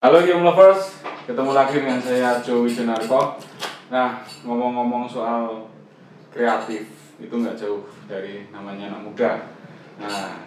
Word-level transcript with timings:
Halo 0.00 0.24
Game 0.24 0.40
Lovers, 0.40 0.96
ketemu 1.28 1.52
lagi 1.52 1.76
dengan 1.76 2.00
saya 2.00 2.40
Joe 2.40 2.64
Wijonarko. 2.64 3.36
Nah, 3.92 4.24
ngomong-ngomong 4.48 5.04
soal 5.04 5.68
kreatif, 6.32 6.88
itu 7.20 7.28
nggak 7.28 7.52
jauh 7.52 7.84
dari 8.08 8.48
namanya 8.48 8.88
anak 8.88 9.04
muda. 9.04 9.44
Nah, 10.00 10.40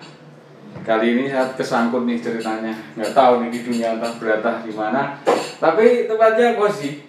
kali 0.82 1.14
ini 1.14 1.30
saya 1.30 1.54
kesangkut 1.54 2.02
nih 2.02 2.18
ceritanya. 2.18 2.74
Nggak 2.98 3.14
tahu 3.14 3.46
nih 3.46 3.50
di 3.54 3.60
dunia 3.62 3.94
entah 3.94 4.10
berata 4.18 4.66
di 4.66 4.74
mana. 4.74 5.22
Tapi 5.62 6.10
tempatnya 6.10 6.58
kosi 6.58 7.06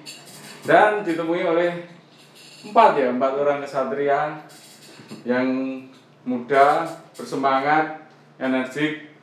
dan 0.68 1.00
ditemui 1.00 1.48
oleh 1.48 1.88
empat 2.60 2.92
ya, 3.00 3.08
empat 3.08 3.40
orang 3.40 3.64
kesatria 3.64 4.36
yang 5.24 5.48
muda, 6.28 6.92
bersemangat, 7.16 8.04
energik, 8.36 9.16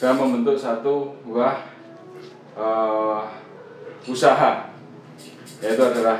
dan 0.00 0.16
membentuk 0.16 0.56
satu 0.56 1.20
buah 1.28 1.71
eh, 2.56 3.20
usaha 4.08 4.68
yaitu 5.62 5.82
adalah 5.82 6.18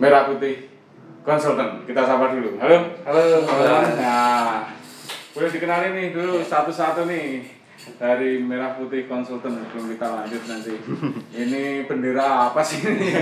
merah 0.00 0.24
putih 0.32 0.72
konsultan. 1.20 1.84
Kita 1.84 2.02
sapa 2.08 2.32
dulu. 2.32 2.56
Halo? 2.56 2.78
Halo. 3.04 3.20
Teman-teman 3.44 3.92
nah 4.00 4.64
boleh 5.30 5.50
dikenalin 5.52 5.92
nih 5.94 6.08
dulu 6.10 6.42
satu-satu 6.42 7.06
nih 7.06 7.44
dari 8.00 8.40
merah 8.40 8.80
putih 8.80 9.04
konsultan. 9.04 9.60
Sebelum 9.60 9.92
kita 9.92 10.06
lanjut 10.08 10.42
nanti. 10.48 10.74
Ini 11.36 11.84
bendera 11.84 12.48
apa 12.48 12.64
sih 12.64 12.80
ini? 12.80 13.12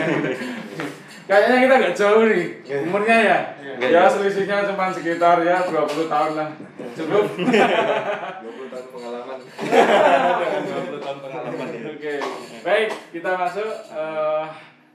Kayaknya 1.29 1.56
kita 1.60 1.74
nggak 1.77 1.96
jauh 1.98 2.23
nih 2.24 2.45
umurnya 2.88 3.16
ya. 3.20 3.38
Ya 3.82 4.09
selisihnya 4.09 4.65
cuma 4.70 4.88
sekitar 4.95 5.43
ya 5.43 5.66
20 5.66 6.09
tahun 6.09 6.32
lah. 6.38 6.48
Cukup. 6.95 7.27
20 7.37 8.73
tahun 8.73 8.87
pengalaman. 8.95 9.38
20 10.96 11.04
tahun 11.04 11.16
pengalaman 11.20 11.77
Oke, 11.98 12.15
baik 12.62 12.95
kita 13.11 13.34
masuk 13.34 13.66
eh, 13.91 14.45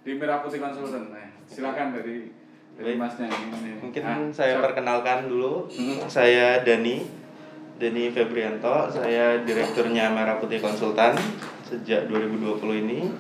di 0.08 0.16
Merah 0.16 0.40
Putih 0.40 0.64
Konsultan. 0.64 1.12
Nah, 1.12 1.36
silakan 1.44 1.92
dari 1.92 2.32
dari 2.80 2.96
masnya 2.96 3.28
ini. 3.28 3.76
Mungkin 3.76 4.02
Ah, 4.08 4.24
saya 4.32 4.56
siap. 4.56 4.64
perkenalkan 4.64 5.28
dulu. 5.28 5.68
Mhm. 5.68 6.08
Saya 6.08 6.64
Dani. 6.64 7.04
Dani 7.76 8.08
Febrianto, 8.08 8.88
saya 8.88 9.44
direkturnya 9.44 10.16
Merah 10.16 10.40
Putih 10.40 10.64
Konsultan 10.64 11.12
sejak 11.68 12.08
2020 12.08 12.72
ini. 12.88 13.12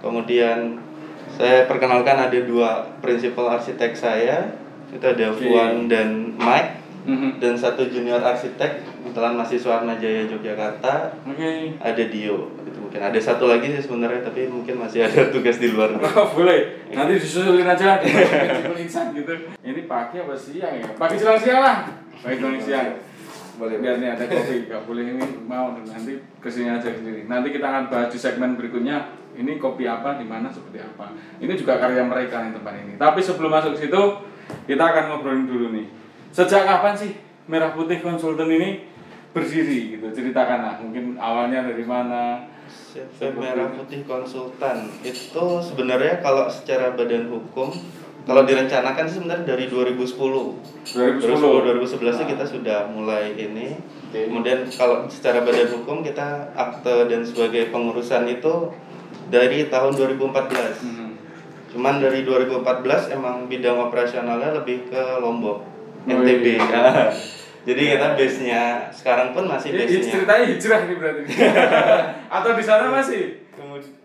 Kemudian 0.00 0.80
saya 1.28 1.68
perkenalkan 1.68 2.16
ada 2.16 2.38
dua 2.40 2.80
prinsipal 3.04 3.52
arsitek 3.52 3.92
saya. 3.92 4.56
Itu 4.88 5.04
ada 5.04 5.28
Oke. 5.28 5.44
Fuan 5.44 5.84
dan 5.84 6.32
Mike 6.32 6.87
Mhm. 7.08 7.40
dan 7.40 7.56
satu 7.56 7.88
junior 7.88 8.20
arsitek 8.20 8.84
kebetulan 9.00 9.32
mahasiswa 9.32 9.80
Arnajaya 9.80 10.28
Yogyakarta 10.28 11.16
Oke. 11.24 11.72
ada 11.80 12.04
Dio 12.04 12.52
itu 12.60 12.78
mungkin 12.78 13.00
ada 13.00 13.16
satu 13.16 13.48
lagi 13.48 13.72
sih 13.72 13.80
sebenarnya 13.80 14.20
tapi 14.20 14.44
mungkin 14.44 14.76
masih 14.76 15.08
ada 15.08 15.26
tugas 15.32 15.56
di 15.56 15.72
luar 15.72 15.96
Oh, 15.96 16.28
boleh. 16.30 16.84
Nanti 16.92 17.16
disusulin 17.16 17.64
aja 17.64 17.96
tulisan 18.68 19.16
gitu. 19.16 19.32
Ini 19.58 19.80
pagi 19.84 20.20
apa 20.20 20.36
siang 20.36 20.76
ya? 20.76 20.88
Pagi 20.94 21.16
siang 21.16 21.40
siang 21.40 21.60
lah. 21.60 21.76
Baik 22.20 22.38
siang 22.38 22.60
siang. 22.60 22.88
Boleh, 23.58 23.82
Biar 23.82 23.98
nih 23.98 24.14
ada 24.14 24.22
kopi, 24.22 24.54
nggak 24.70 24.86
boleh 24.86 25.02
ini 25.02 25.24
mau 25.42 25.74
nanti 25.74 26.14
ke 26.38 26.46
sini 26.46 26.70
aja 26.70 26.86
sendiri. 26.86 27.26
Nanti 27.26 27.50
kita 27.50 27.66
akan 27.66 27.84
bahas 27.88 28.08
di 28.08 28.18
segmen 28.20 28.54
berikutnya. 28.54 29.16
Ini 29.34 29.54
kopi 29.56 29.86
apa, 29.86 30.18
di 30.18 30.26
mana, 30.26 30.50
seperti 30.50 30.78
apa. 30.78 31.14
Ini 31.38 31.54
juga 31.54 31.78
karya 31.78 32.02
mereka 32.02 32.42
nih 32.42 32.54
tempat 32.54 32.74
ini. 32.74 32.92
Tapi 32.98 33.18
sebelum 33.18 33.50
masuk 33.50 33.74
ke 33.74 33.86
situ, 33.86 34.02
kita 34.66 34.82
akan 34.82 35.04
ngobrolin 35.10 35.46
dulu 35.46 35.66
nih. 35.70 35.86
Sejak 36.32 36.64
kapan 36.64 36.94
sih 36.94 37.12
Merah 37.48 37.72
Putih 37.72 37.98
Konsultan 38.00 38.48
ini 38.52 38.84
berdiri 39.32 39.96
gitu? 39.98 40.06
Ceritakan 40.12 40.58
lah. 40.60 40.74
Mungkin 40.80 41.16
awalnya 41.16 41.64
dari 41.64 41.84
mana? 41.84 42.44
CV 42.68 43.32
Merah 43.36 43.72
Putih 43.72 44.04
Konsultan 44.04 44.92
itu 45.00 45.44
sebenarnya 45.64 46.20
kalau 46.20 46.48
secara 46.52 46.92
badan 46.92 47.32
hukum 47.32 47.72
kalau 48.28 48.44
direncanakan 48.44 49.08
sih 49.08 49.24
sebenarnya 49.24 49.56
dari 49.56 49.72
2010 49.72 50.04
2010. 50.04 51.24
2011 51.24 52.20
sih 52.20 52.26
kita 52.28 52.44
sudah 52.44 52.84
mulai 52.92 53.32
ini 53.40 53.72
Oke. 54.12 54.28
kemudian 54.28 54.68
kalau 54.68 55.08
secara 55.08 55.40
badan 55.48 55.80
hukum 55.80 56.04
kita 56.04 56.52
akte 56.52 57.08
dan 57.08 57.24
sebagai 57.24 57.72
pengurusan 57.72 58.28
itu 58.28 58.68
dari 59.32 59.72
tahun 59.72 59.96
2014 59.96 60.84
Hmm. 60.84 61.16
cuman 61.72 62.04
dari 62.04 62.28
2014 62.28 63.08
emang 63.16 63.48
bidang 63.48 63.80
operasionalnya 63.80 64.60
lebih 64.60 64.92
ke 64.92 65.02
Lombok 65.24 65.64
NTB 66.08 66.44
jadi 67.68 67.82
kita 67.92 68.06
base 68.16 68.38
nya 68.42 68.62
sekarang 68.88 69.36
pun 69.36 69.44
masih 69.44 69.68
Ini 69.70 69.78
base 69.78 69.92
nya 69.92 70.08
ceritanya 70.08 70.44
hijrah 70.46 70.80
nih 70.82 70.96
berarti. 70.96 71.22
Atau 72.36 72.50
di 72.56 72.64
sana 72.64 72.88
masih? 72.88 73.22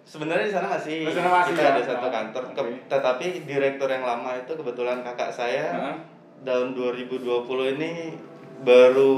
Sebenarnya 0.03 0.45
di 0.45 0.53
sana 0.53 0.67
masih, 0.67 1.07
kita 1.47 1.61
ya? 1.63 1.71
ada 1.71 1.81
satu 1.81 2.05
Oh, 2.05 2.11
kantor, 2.11 2.43
Ke- 2.51 2.85
tetapi 2.85 3.25
direktur 3.47 3.87
yang 3.87 4.03
lama 4.03 4.35
itu 4.35 4.51
kebetulan 4.51 4.99
kakak 5.01 5.31
saya 5.31 5.67
Hah? 5.71 5.95
tahun 6.43 6.75
2020 6.75 7.23
ini 7.73 7.91
baru 8.61 9.15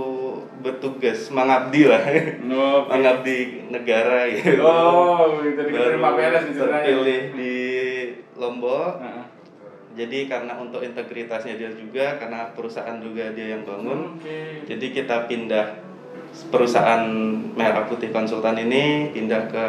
bertugas 0.61 1.29
mengabdi 1.29 1.89
lah, 1.89 2.01
No, 2.39 2.85
oke. 2.85 2.91
mengabdi 2.93 3.65
negara 3.67 4.29
gitu. 4.29 4.61
Oh, 4.61 5.41
jadi 5.41 5.69
baru 5.69 5.97
terpilih 6.53 7.21
di 7.33 7.53
Lombok. 8.35 9.01
Heeh. 9.01 9.23
Jadi 9.95 10.27
karena 10.27 10.59
untuk 10.59 10.83
integritasnya 10.83 11.55
dia 11.55 11.71
juga, 11.71 12.19
karena 12.19 12.51
perusahaan 12.51 12.99
juga 12.99 13.31
dia 13.31 13.55
yang 13.55 13.63
bangun, 13.63 14.19
Oke. 14.19 14.67
jadi 14.67 14.85
kita 14.91 15.23
pindah 15.25 15.65
perusahaan 16.51 17.07
Merah 17.55 17.87
Putih 17.87 18.11
Konsultan 18.11 18.59
ini 18.59 19.07
pindah 19.15 19.47
ke 19.47 19.65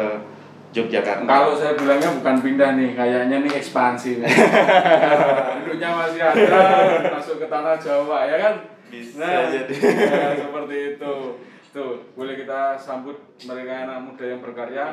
Yogyakarta. 0.75 1.23
Kalau 1.23 1.55
saya 1.55 1.73
bilangnya 1.73 2.11
bukan 2.11 2.35
pindah 2.43 2.69
nih, 2.75 2.89
kayaknya 2.91 3.37
nih 3.39 3.53
ekspansi. 3.55 4.19
nih. 4.19 4.27
Duduknya 5.63 5.89
masih 5.95 6.21
ada, 6.21 6.59
masuk 7.15 7.35
ke 7.39 7.47
tanah 7.47 7.79
Jawa 7.79 8.27
ya 8.27 8.37
kan? 8.37 8.55
Bisa 8.91 9.23
Nah, 9.23 9.47
jadi. 9.47 9.73
ya, 9.79 10.27
seperti 10.37 10.75
itu. 10.95 11.13
Tuh, 11.71 12.03
boleh 12.13 12.35
kita 12.35 12.75
sambut 12.75 13.15
mereka 13.43 13.87
anak 13.87 13.99
muda 14.03 14.25
yang 14.27 14.41
berkarya 14.43 14.85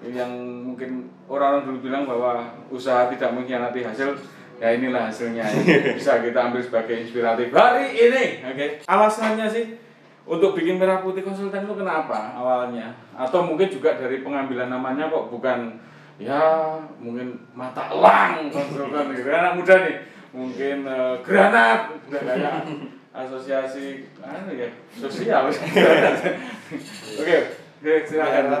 yang 0.00 0.32
mungkin 0.64 1.12
orang-orang 1.28 1.68
dulu 1.68 1.78
bilang 1.84 2.04
bahwa 2.08 2.40
usaha 2.72 3.12
tidak 3.12 3.36
mengkhianati 3.36 3.84
hasil 3.84 4.16
ya 4.60 4.68
inilah 4.76 5.08
hasilnya. 5.08 5.42
Bisa 5.96 6.20
kita 6.20 6.52
ambil 6.52 6.60
sebagai 6.60 7.00
inspiratif. 7.00 7.48
Hari 7.50 7.96
ini 7.96 8.24
oke. 8.44 8.66
Alasannya 8.84 9.48
sih 9.48 9.64
untuk 10.28 10.52
bikin 10.54 10.76
merah 10.76 11.00
putih 11.00 11.24
konsultan 11.24 11.64
itu 11.64 11.74
kenapa 11.74 12.36
awalnya? 12.36 12.92
Atau 13.16 13.42
mungkin 13.48 13.72
juga 13.72 13.96
dari 13.96 14.20
pengambilan 14.20 14.68
namanya 14.68 15.08
kok 15.08 15.32
bukan 15.32 15.80
ya 16.20 16.76
mungkin 17.00 17.40
mata 17.56 17.88
elang 17.88 18.52
konsultan 18.52 19.16
gitu. 19.16 19.32
Anak 19.32 19.56
muda 19.56 19.74
nih 19.88 19.96
mungkin 20.36 20.76
eh, 20.84 21.14
granat. 21.24 21.96
Udah 22.06 22.20
kayak 22.20 22.56
asosiasi 23.10 24.06
anu 24.22 24.52
ya 24.54 24.68
sosial. 24.94 25.48
Oke. 27.20 27.59
silakan 27.59 27.59
Merah 27.80 28.60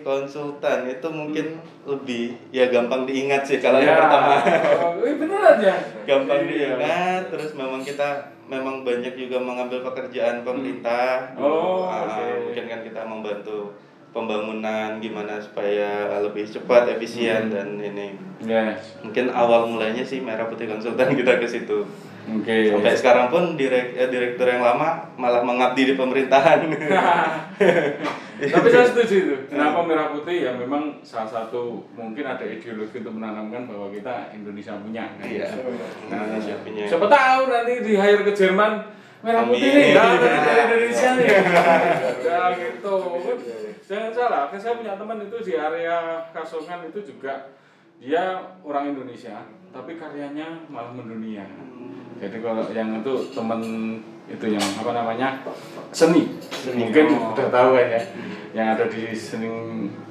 Konsultan 0.00 0.78
itu 0.86 1.08
mungkin 1.10 1.46
lebih 1.82 2.38
ya 2.48 2.70
gampang 2.70 3.02
diingat 3.02 3.42
sih 3.42 3.58
kalau 3.58 3.78
Ya. 3.78 3.90
yang 3.90 3.98
pertama 3.98 4.34
oh, 4.78 5.02
eh, 5.02 5.14
beneran 5.14 5.56
ya 5.58 5.76
gampang 6.08 6.40
Iya. 6.40 6.78
diingat 6.78 7.22
terus 7.28 7.50
memang 7.52 7.82
kita 7.82 8.08
memang 8.46 8.82
banyak 8.82 9.14
juga 9.16 9.38
mengambil 9.38 9.82
pekerjaan 9.82 10.42
pemerintah 10.42 11.34
Hmm. 11.34 11.42
Oh, 11.42 11.86
Ah, 11.86 12.06
oke. 12.16 12.46
mungkin 12.46 12.64
kan 12.66 12.80
kita 12.82 13.00
membantu 13.02 13.74
pembangunan 14.10 14.98
gimana 14.98 15.38
supaya 15.38 15.90
lebih 16.20 16.42
cepat 16.44 16.86
efisien 16.90 17.46
Hmm. 17.46 17.52
dan 17.52 17.68
ini 17.76 18.14
yes 18.40 18.98
mungkin 19.00 19.30
awal 19.30 19.66
mulanya 19.66 20.02
sih 20.02 20.18
Merah 20.18 20.46
Putih 20.46 20.66
Konsultan 20.66 21.10
kita 21.18 21.38
ke 21.38 21.46
situ 21.46 21.86
oke 22.28 22.54
sampai 22.68 22.92
sekarang 22.92 23.26
pun 23.32 23.56
direk, 23.56 23.96
eh, 23.96 24.08
direktur 24.12 24.46
yang 24.50 24.60
lama 24.60 25.08
malah 25.16 25.40
mengabdi 25.40 25.92
di 25.92 25.94
pemerintahan 25.96 26.66
Tapi 28.40 28.68
saya 28.72 28.88
setuju 28.88 29.14
itu. 29.20 29.36
Kenapa 29.52 29.84
merah 29.84 30.16
putih 30.16 30.48
ya 30.48 30.56
memang 30.56 30.96
salah 31.04 31.28
satu 31.28 31.84
mungkin 31.92 32.24
ada 32.24 32.40
ideologi 32.40 33.04
untuk 33.04 33.20
menanamkan 33.20 33.68
bahwa 33.68 33.92
kita 33.92 34.32
Indonesia 34.32 34.80
punya. 34.80 35.04
kan. 35.20 35.28
Iya. 35.28 35.46
Nah, 36.08 36.24
Indonesia 36.24 36.56
punya. 36.64 36.84
Siapa 36.88 37.04
tahu 37.04 37.40
nanti 37.52 37.72
di 37.84 37.92
hire 38.00 38.24
ke 38.24 38.32
Jerman 38.32 38.72
merah 39.20 39.44
putih 39.44 39.68
nih, 39.68 39.92
ya 39.92 40.04
dari 40.24 40.38
Indonesia 40.40 41.08
nih. 41.20 41.28
Ya 42.24 42.40
gitu. 42.56 42.94
Jangan 43.84 44.10
salah, 44.14 44.42
kan 44.48 44.56
saya 44.56 44.78
punya 44.78 44.94
teman 44.96 45.18
itu 45.20 45.36
di 45.44 45.52
area 45.58 46.24
Kasongan 46.32 46.88
itu 46.88 47.12
juga 47.12 47.52
dia 48.00 48.40
orang 48.64 48.96
Indonesia 48.96 49.44
tapi 49.70 50.00
karyanya 50.00 50.66
malah 50.66 50.90
mendunia. 50.90 51.44
Jadi 52.18 52.42
kalau 52.42 52.64
yang 52.74 53.00
itu 53.00 53.12
temen 53.30 53.60
itu 54.26 54.46
yang 54.50 54.64
apa 54.80 54.90
namanya? 54.92 55.28
Seni, 55.92 56.32
mungkin 56.74 57.06
Oh. 57.14 57.32
udah 57.36 57.48
tahu 57.52 57.76
kan 57.76 57.86
ya. 57.92 58.02
Yang 58.50 58.66
ada 58.66 58.84
di 58.90 59.02
seni 59.14 59.50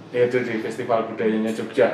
yaitu 0.09 0.41
di 0.41 0.57
festival 0.63 1.05
budayanya 1.05 1.51
Jogja. 1.53 1.93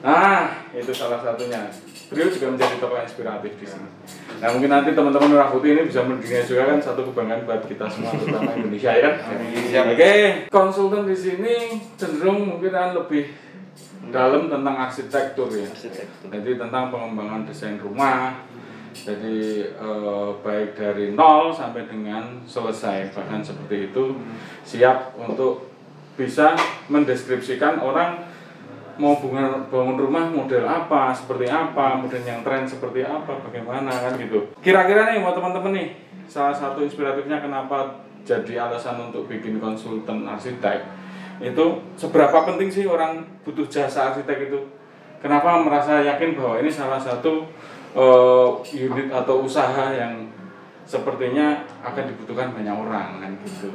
Nah 0.00 0.64
itu 0.72 0.92
salah 0.92 1.20
satunya. 1.20 1.68
Beliau 2.08 2.28
juga 2.28 2.52
menjadi 2.52 2.76
tokoh 2.78 3.00
inspiratif 3.00 3.52
di 3.58 3.66
sini. 3.66 3.88
Nah 4.38 4.48
mungkin 4.52 4.70
nanti 4.70 4.92
teman-teman 4.92 5.34
Merah 5.34 5.48
Putih 5.48 5.72
ini 5.72 5.88
bisa 5.88 6.04
mendunia 6.04 6.44
juga 6.44 6.68
kan 6.68 6.78
satu 6.78 7.00
kebanggaan 7.10 7.48
buat 7.48 7.64
kita 7.64 7.88
semua 7.88 8.12
terutama 8.12 8.52
Indonesia 8.54 8.92
ya 8.92 9.00
kan? 9.08 9.14
Siap. 9.72 9.84
oke 9.88 10.12
konsultan 10.52 11.08
di 11.08 11.16
sini 11.16 11.54
cenderung 11.96 12.44
mungkin 12.44 12.70
kan 12.70 12.92
lebih 12.92 13.32
dalam 14.10 14.50
tentang 14.50 14.76
arsitektur 14.76 15.48
ya. 15.52 15.68
Arsitektur. 15.68 16.28
jadi 16.32 16.50
tentang 16.60 16.90
pengembangan 16.90 17.46
desain 17.46 17.78
rumah. 17.78 18.44
Jadi 18.94 19.66
eh, 19.66 20.30
baik 20.38 20.78
dari 20.78 21.18
nol 21.18 21.50
sampai 21.50 21.90
dengan 21.90 22.42
selesai 22.46 23.10
bahkan 23.10 23.42
seperti 23.42 23.90
itu 23.90 24.14
siap 24.62 25.18
untuk 25.18 25.66
bisa 26.14 26.54
mendeskripsikan 26.86 27.82
orang 27.82 28.22
mau 28.94 29.18
bangun, 29.18 29.66
bangun 29.66 29.98
rumah 29.98 30.30
model 30.30 30.62
apa 30.62 31.10
seperti 31.10 31.50
apa 31.50 31.98
model 31.98 32.22
yang 32.22 32.46
tren 32.46 32.62
seperti 32.62 33.02
apa 33.02 33.42
bagaimana 33.50 33.90
kan 33.90 34.14
gitu. 34.14 34.54
Kira-kira 34.62 35.10
nih 35.10 35.26
buat 35.26 35.34
teman-teman 35.34 35.74
nih 35.74 35.88
salah 36.30 36.54
satu 36.54 36.86
inspiratifnya 36.86 37.42
kenapa 37.42 38.06
jadi 38.22 38.70
alasan 38.70 39.12
untuk 39.12 39.26
bikin 39.28 39.60
konsultan 39.60 40.24
arsitek 40.24 40.86
itu 41.42 41.64
seberapa 41.98 42.46
penting 42.46 42.70
sih 42.70 42.84
orang 42.86 43.24
butuh 43.42 43.66
jasa 43.66 44.12
arsitek 44.12 44.50
itu? 44.50 44.60
Kenapa 45.18 45.56
merasa 45.58 46.04
yakin 46.04 46.36
bahwa 46.36 46.60
ini 46.60 46.70
salah 46.70 47.00
satu 47.00 47.48
eh, 47.96 48.48
unit 48.76 49.08
atau 49.08 49.42
usaha 49.42 49.90
yang 49.94 50.28
sepertinya 50.84 51.64
akan 51.80 52.04
dibutuhkan 52.12 52.52
banyak 52.52 52.76
orang 52.76 53.24
kan 53.24 53.30
gitu? 53.42 53.72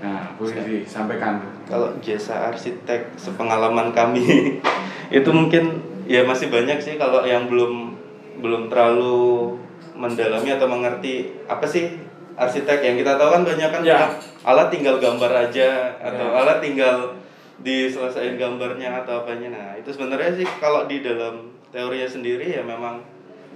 Nah 0.00 0.32
boleh 0.40 0.64
disampaikan 0.64 1.44
Kalau 1.68 1.92
jasa 2.00 2.50
arsitek 2.50 3.14
sepengalaman 3.20 3.92
kami 3.92 4.58
itu 5.18 5.30
mungkin 5.30 5.84
ya 6.08 6.24
masih 6.26 6.50
banyak 6.50 6.80
sih 6.82 6.98
kalau 6.98 7.22
yang 7.22 7.46
belum 7.46 7.94
belum 8.40 8.72
terlalu 8.72 9.54
mendalami 9.94 10.50
atau 10.56 10.66
mengerti 10.66 11.30
apa 11.44 11.68
sih 11.68 12.09
arsitek 12.40 12.80
yang 12.80 12.96
kita 12.96 13.12
tahu 13.14 13.28
kan 13.30 13.42
banyak 13.44 13.68
kan 13.68 13.82
Ya. 13.84 14.08
alat 14.40 14.72
tinggal 14.72 14.96
gambar 14.96 15.28
aja 15.28 15.92
atau 16.00 16.26
Ya. 16.26 16.40
alat 16.40 16.58
tinggal 16.58 17.12
diselesaikan 17.60 18.40
gambarnya 18.40 19.04
atau 19.04 19.20
apanya 19.20 19.52
nah 19.52 19.68
itu 19.76 19.92
sebenarnya 19.92 20.32
sih 20.32 20.48
kalau 20.56 20.88
di 20.88 21.04
dalam 21.04 21.52
teorinya 21.68 22.08
sendiri 22.08 22.48
ya 22.48 22.64
memang 22.64 23.04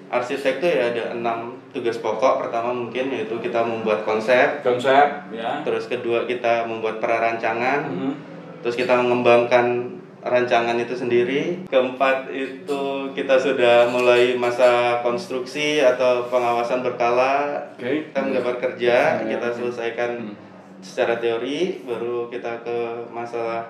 arsitek 0.06 0.60
tuh 0.60 0.68
ya 0.68 0.92
ada 0.92 1.16
enam 1.16 1.56
tugas 1.72 1.96
pokok 1.98 2.44
pertama 2.44 2.70
mungkin 2.70 3.08
yaitu 3.08 3.32
kita 3.40 3.64
membuat 3.64 4.04
konsep 4.04 4.60
konsep 4.60 5.32
ya 5.32 5.64
terus 5.64 5.88
kedua 5.88 6.28
kita 6.28 6.68
membuat 6.68 7.00
prarancangan 7.00 7.88
Mhm. 7.88 8.12
terus 8.60 8.76
kita 8.76 8.92
mengembangkan 8.94 9.88
rancangan 10.24 10.80
itu 10.80 10.96
sendiri. 10.96 11.68
Keempat 11.68 12.32
itu 12.32 12.82
kita 13.12 13.36
sudah 13.36 13.92
mulai 13.92 14.32
masa 14.34 14.98
konstruksi 15.04 15.84
atau 15.84 16.26
pengawasan 16.32 16.80
berkala. 16.80 17.60
Oke. 17.76 18.08
Kita 18.08 18.24
menggambar 18.24 18.56
kerja 18.56 18.96
Ya, 19.20 19.36
kita 19.36 19.52
selesaikan 19.52 20.10
Hmm. 20.24 20.32
secara 20.80 21.16
teori 21.16 21.84
baru 21.84 22.28
kita 22.28 22.64
ke 22.64 22.76
masalah 23.12 23.68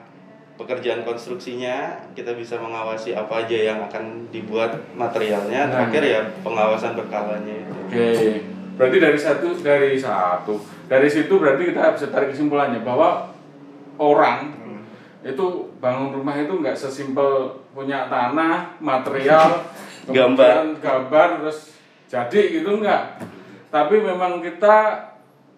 pekerjaan 0.55 1.03
konstruksinya. 1.03 1.91
Kita 2.15 2.39
bisa 2.39 2.55
mengawasi 2.59 3.15
apa 3.15 3.43
aja 3.47 3.75
yang 3.75 3.83
akan 3.83 4.31
dibuat 4.31 4.71
materialnya. 4.95 5.67
Nah. 5.67 5.91
terakhir 5.91 6.03
ya 6.07 6.21
pengawasan 6.47 6.95
berkalanya 6.95 7.55
itu. 7.55 7.75
Oke, 7.91 8.11
berarti 8.79 8.97
dari 9.03 9.19
satu 9.19 9.59
dari 9.59 9.99
satu. 9.99 10.55
Dari 10.87 11.09
situ 11.11 11.35
berarti 11.35 11.75
kita 11.75 11.99
bisa 11.99 12.07
tarik 12.15 12.31
kesimpulannya 12.31 12.83
bahwa 12.87 13.27
orang 13.99 14.63
itu 15.25 15.73
bangun 15.81 16.12
rumah 16.12 16.37
itu 16.37 16.53
nggak 16.61 16.76
sesimpel 16.76 17.56
punya 17.73 18.06
tanah, 18.12 18.76
material, 18.76 19.65
Gambar. 20.05 20.76
gambar 20.85 21.29
terus 21.41 21.73
jadi 22.12 22.61
gitu 22.61 22.76
nggak. 22.85 23.25
Tapi 23.73 24.05
memang 24.05 24.44
kita 24.44 25.00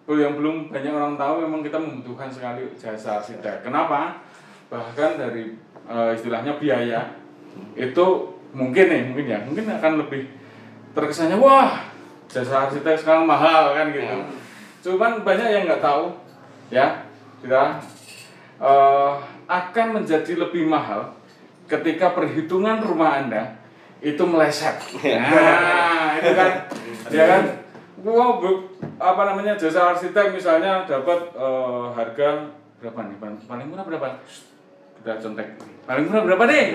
yang 0.07 0.39
belum 0.39 0.71
banyak 0.71 0.93
orang 0.95 1.19
tahu 1.19 1.43
memang 1.43 1.59
kita 1.59 1.75
membutuhkan 1.75 2.31
sekali 2.31 2.63
jasa 2.79 3.19
arsitek. 3.19 3.67
Kenapa? 3.67 4.23
Bahkan 4.71 5.19
dari 5.19 5.51
eh, 5.83 6.09
istilahnya 6.15 6.55
biaya 6.55 7.11
itu 7.75 8.07
mungkin 8.55 8.85
nih 8.87 9.01
mungkin 9.11 9.25
ya 9.27 9.39
mungkin 9.43 9.67
akan 9.67 9.93
lebih 10.07 10.31
terkesannya 10.95 11.35
wah 11.35 11.83
jasa 12.31 12.71
arsitek 12.71 12.95
sekarang 12.95 13.27
mahal 13.27 13.75
kan 13.75 13.91
gitu. 13.91 14.15
Cuman 14.87 15.27
banyak 15.27 15.47
yang 15.51 15.63
nggak 15.67 15.83
tahu 15.83 16.15
ya 16.71 17.03
kita 17.43 17.83
eh, 18.63 19.11
akan 19.47 19.87
menjadi 19.99 20.35
lebih 20.35 20.67
mahal 20.67 21.15
ketika 21.67 22.11
perhitungan 22.11 22.83
rumah 22.83 23.23
anda 23.23 23.55
itu 23.99 24.19
meleset. 24.23 24.77
Nah 25.03 26.19
itu 26.19 26.31
kan 26.35 26.51
ya 27.15 27.23
kan 27.25 27.43
wow 28.03 28.37
bu- 28.37 28.67
apa 28.99 29.21
namanya 29.25 29.55
jasa 29.57 29.95
arsitek 29.95 30.35
misalnya 30.35 30.83
dapat 30.85 31.31
eh, 31.33 31.85
harga 31.95 32.51
berapa 32.77 32.99
nih 33.09 33.17
paling 33.47 33.67
murah 33.67 33.85
berapa? 33.87 34.07
Kita 35.01 35.17
contek 35.23 35.47
paling 35.87 36.05
murah 36.11 36.23
berapa 36.27 36.43
nih? 36.45 36.65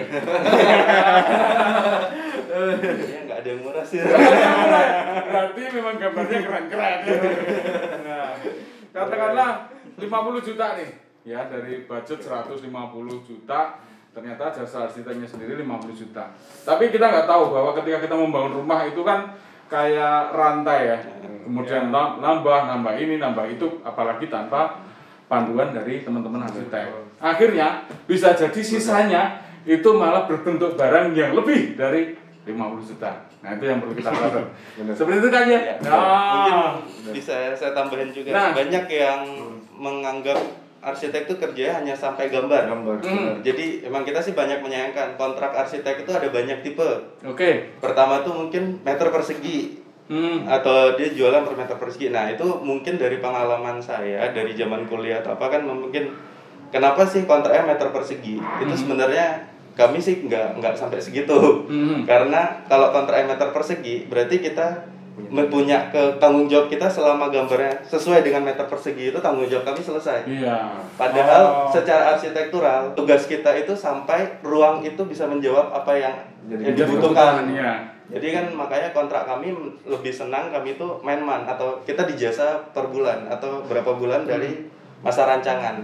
ya 2.52 3.18
nggak 3.24 3.38
ada 3.40 3.48
yang 3.48 3.60
murah 3.64 3.84
sih 3.84 3.98
Berarti 4.02 5.62
memang 5.72 5.94
gambarnya 5.96 6.38
keren-keren. 6.44 6.98
Nah, 8.04 8.30
katakanlah 8.92 9.50
50 9.96 10.46
juta 10.46 10.66
nih. 10.76 10.90
Ya, 11.22 11.46
dari 11.46 11.86
budget 11.86 12.18
150 12.18 12.66
juta, 13.22 13.78
ternyata 14.10 14.50
jasa 14.50 14.90
arsiteknya 14.90 15.22
sendiri 15.24 15.54
50 15.56 15.94
juta. 15.94 16.34
Tapi 16.60 16.90
kita 16.90 17.06
nggak 17.06 17.26
tahu 17.26 17.54
bahwa 17.54 17.70
ketika 17.78 18.02
kita 18.02 18.14
membangun 18.18 18.58
rumah 18.58 18.82
itu 18.82 19.00
kan 19.00 19.30
kayak 19.70 20.34
rantai 20.34 20.80
ya. 20.84 20.98
Kemudian 21.42 21.88
nam- 21.88 22.18
nambah, 22.18 22.66
nambah 22.66 22.94
ini, 22.96 23.16
nambah 23.16 23.46
itu, 23.48 23.80
apalagi 23.82 24.26
tanpa 24.26 24.82
panduan 25.26 25.70
dari 25.70 26.02
teman-teman 26.02 26.42
arsitek. 26.42 26.90
Akhirnya 27.16 27.86
bisa 28.04 28.34
jadi 28.34 28.58
sisanya 28.58 29.22
itu 29.62 29.94
malah 29.94 30.26
berbentuk 30.26 30.74
barang 30.74 31.14
yang 31.14 31.32
lebih 31.32 31.78
dari 31.78 32.18
50 32.42 32.82
juta. 32.84 33.30
Nah, 33.40 33.54
itu 33.54 33.64
yang 33.64 33.78
perlu 33.78 33.94
kita 33.94 34.10
sadar. 34.18 34.44
Seperti 34.90 35.18
itu 35.22 35.30
kan 35.30 35.44
ya? 35.46 35.60
Ya, 35.62 35.74
Nah, 35.80 35.94
mungkin 36.34 36.56
bisa 37.14 37.54
saya 37.54 37.70
tambahin 37.70 38.10
juga 38.10 38.34
Nah. 38.34 38.50
banyak 38.50 38.84
yang 38.90 39.22
menganggap 39.72 40.38
arsitek 40.82 41.30
itu 41.30 41.34
kerja 41.38 41.78
hanya 41.78 41.94
sampai 41.94 42.26
gambar. 42.26 42.66
gambar 42.66 42.96
Hmm. 43.06 43.38
Jadi 43.46 43.86
emang 43.86 44.02
kita 44.02 44.18
sih 44.18 44.34
banyak 44.34 44.58
menyayangkan 44.58 45.14
kontrak 45.14 45.54
arsitek 45.54 46.02
itu 46.02 46.10
ada 46.10 46.26
banyak 46.26 46.58
tipe. 46.66 46.90
oke. 47.22 47.50
Pertama 47.78 48.26
tuh 48.26 48.34
mungkin 48.34 48.82
meter 48.82 49.08
persegi 49.14 49.78
Hmm. 50.10 50.44
atau 50.44 50.98
dia 50.98 51.14
jualan 51.14 51.46
per 51.46 51.54
meter 51.54 51.78
persegi. 51.78 52.10
Nah 52.10 52.26
itu 52.28 52.44
mungkin 52.60 52.98
dari 52.98 53.22
pengalaman 53.22 53.78
saya 53.78 54.34
dari 54.34 54.52
zaman 54.58 54.84
kuliah 54.90 55.22
atau 55.22 55.38
apa 55.38 55.46
kan 55.48 55.62
mungkin 55.62 56.10
kenapa 56.74 57.06
sih 57.06 57.22
kontraknya 57.24 57.78
meter 57.78 57.88
persegi? 57.94 58.36
Itu 58.36 58.74
sebenarnya 58.74 59.46
kami 59.72 60.02
sih 60.02 60.26
nggak 60.26 60.58
nggak 60.58 60.74
sampai 60.74 60.98
segitu. 60.98 61.64
Hmm. 61.70 62.02
Karena 62.04 62.60
kalau 62.66 62.90
kontraknya 62.90 63.38
meter 63.38 63.54
persegi 63.54 64.10
berarti 64.10 64.42
kita 64.42 64.91
punya 65.52 65.92
ke 65.92 66.16
tanggung 66.16 66.48
jawab 66.48 66.72
kita 66.72 66.88
selama 66.88 67.28
gambarnya 67.28 67.84
sesuai 67.84 68.24
dengan 68.24 68.48
meter 68.48 68.64
persegi 68.64 69.12
itu 69.12 69.18
tanggung 69.20 69.44
jawab 69.44 69.68
kami 69.68 69.80
selesai. 69.84 70.24
Iya. 70.24 70.72
Padahal 70.96 71.42
Oh. 71.42 71.68
secara 71.68 72.16
arsitektural 72.16 72.96
tugas 72.96 73.28
kita 73.28 73.52
itu 73.52 73.76
sampai 73.76 74.40
ruang 74.40 74.80
itu 74.80 75.04
bisa 75.04 75.28
menjawab 75.28 75.68
apa 75.68 75.92
yang, 75.96 76.14
Jadi 76.48 76.62
yang 76.64 76.74
dibutuhkan. 76.76 77.44
Iya. 77.52 77.72
Jadi 78.12 78.28
kan 78.32 78.44
makanya 78.52 78.92
kontrak 78.92 79.24
kami 79.24 79.52
lebih 79.88 80.12
senang 80.12 80.52
kami 80.52 80.76
itu 80.76 80.84
main 81.00 81.20
man 81.20 81.48
atau 81.48 81.80
kita 81.84 82.04
dijasa 82.04 82.60
per 82.76 82.88
bulan 82.92 83.24
atau 83.28 83.64
berapa 83.64 83.96
bulan 83.96 84.28
dari 84.28 84.68
masa 85.00 85.24
rancangan. 85.24 85.80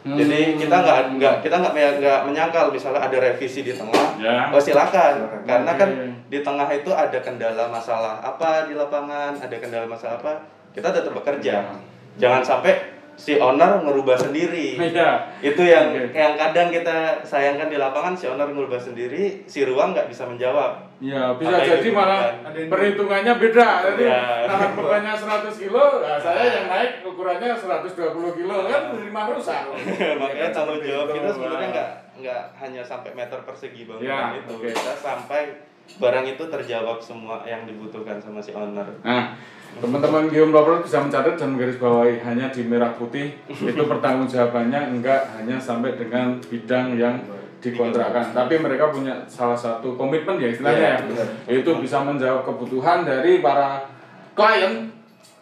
Hmm. 0.00 0.16
Jadi 0.16 0.56
kita 0.56 0.76
nggak 0.80 0.98
nggak 1.20 1.34
kita 1.44 1.56
nggak 1.60 1.72
nggak 2.00 2.20
menyangkal 2.24 2.72
misalnya 2.72 3.04
ada 3.04 3.16
revisi 3.20 3.60
di 3.60 3.76
tengah. 3.76 4.16
Ya. 4.16 4.48
Oh 4.48 4.56
silakan, 4.56 5.28
Silakan. 5.28 5.40
karena 5.44 5.72
kan 5.76 5.90
di 6.32 6.38
tengah 6.40 6.68
itu 6.72 6.88
ada 6.88 7.18
kendala 7.20 7.68
masalah 7.68 8.16
apa 8.24 8.64
di 8.64 8.72
lapangan, 8.72 9.36
ada 9.36 9.56
kendala 9.60 9.84
masalah 9.84 10.16
apa, 10.16 10.40
kita 10.72 10.88
tetap 10.88 11.12
bekerja. 11.12 11.52
Ya. 11.60 11.74
Jangan 12.16 12.40
sampai 12.40 13.00
si 13.20 13.36
owner 13.36 13.84
ngerubah 13.84 14.16
sendiri. 14.16 14.80
Iya. 14.80 15.36
Itu 15.44 15.60
yang 15.60 15.92
Oke. 15.92 16.16
yang 16.16 16.32
kadang 16.40 16.72
kita 16.72 17.20
sayangkan 17.20 17.68
di 17.68 17.76
lapangan 17.76 18.16
si 18.16 18.24
owner 18.24 18.48
ngerubah 18.48 18.80
sendiri, 18.80 19.44
si 19.44 19.68
ruang 19.68 19.92
nggak 19.92 20.08
bisa 20.08 20.24
menjawab. 20.24 20.89
Iya, 21.00 21.32
bisa 21.34 21.48
Apa 21.50 21.64
jadi 21.66 21.88
malah 21.90 22.22
perhitungannya 22.44 23.32
beda. 23.34 23.68
Jadi 23.88 24.04
Iya. 24.04 24.44
tanah 24.44 24.70
bebannya 24.76 25.12
100 25.16 25.56
kilo, 25.56 25.84
nah 25.98 26.20
saya 26.20 26.44
yang 26.44 26.66
naik 26.68 27.00
ukurannya 27.02 27.56
120 27.56 27.96
kilo 28.36 28.68
kan 28.68 28.82
rumah 28.92 29.24
rusak. 29.32 29.64
Makanya 30.20 30.52
tanggung 30.52 30.78
jawab 30.78 31.08
kita 31.08 31.28
sebenarnya 31.32 31.68
nggak 31.72 31.90
nggak 32.20 32.42
hanya 32.54 32.82
sampai 32.84 33.16
meter 33.16 33.40
persegi 33.40 33.88
bangunan 33.88 34.04
Ya, 34.04 34.36
itu 34.36 34.52
oke. 34.52 34.68
kita 34.68 34.92
sampai 34.92 35.42
barang 35.90 36.26
itu 36.28 36.44
terjawab 36.46 37.00
semua 37.00 37.40
yang 37.42 37.64
dibutuhkan 37.64 38.20
sama 38.20 38.38
si 38.38 38.52
owner 38.52 38.84
Nah, 39.00 39.32
teman-teman 39.74 40.28
Gium 40.28 40.52
Lover 40.52 40.84
bisa 40.84 41.00
mencatat 41.00 41.34
dan 41.34 41.50
menggarisbawahi 41.50 42.20
hanya 42.20 42.46
di 42.46 42.62
merah 42.62 42.92
putih 42.92 43.32
itu 43.72 43.82
pertanggungjawabannya 43.82 44.92
enggak 44.92 45.32
hanya 45.32 45.56
sampai 45.56 45.96
dengan 45.96 46.36
bidang 46.42 46.92
yang 46.94 47.16
dikontrakkan, 47.60 48.32
tapi 48.32 48.56
mereka 48.56 48.88
punya 48.88 49.20
salah 49.24 49.54
satu 49.54 49.92
komitmen 49.94 50.36
ya 50.36 50.48
istilahnya 50.48 50.80
Iya, 50.80 50.90
ya, 50.90 51.04
benar. 51.04 51.28
itu 51.46 51.70
bisa 51.78 52.00
menjawab 52.00 52.42
kebutuhan 52.42 53.04
dari 53.04 53.38
para 53.38 53.84
klien 54.32 54.88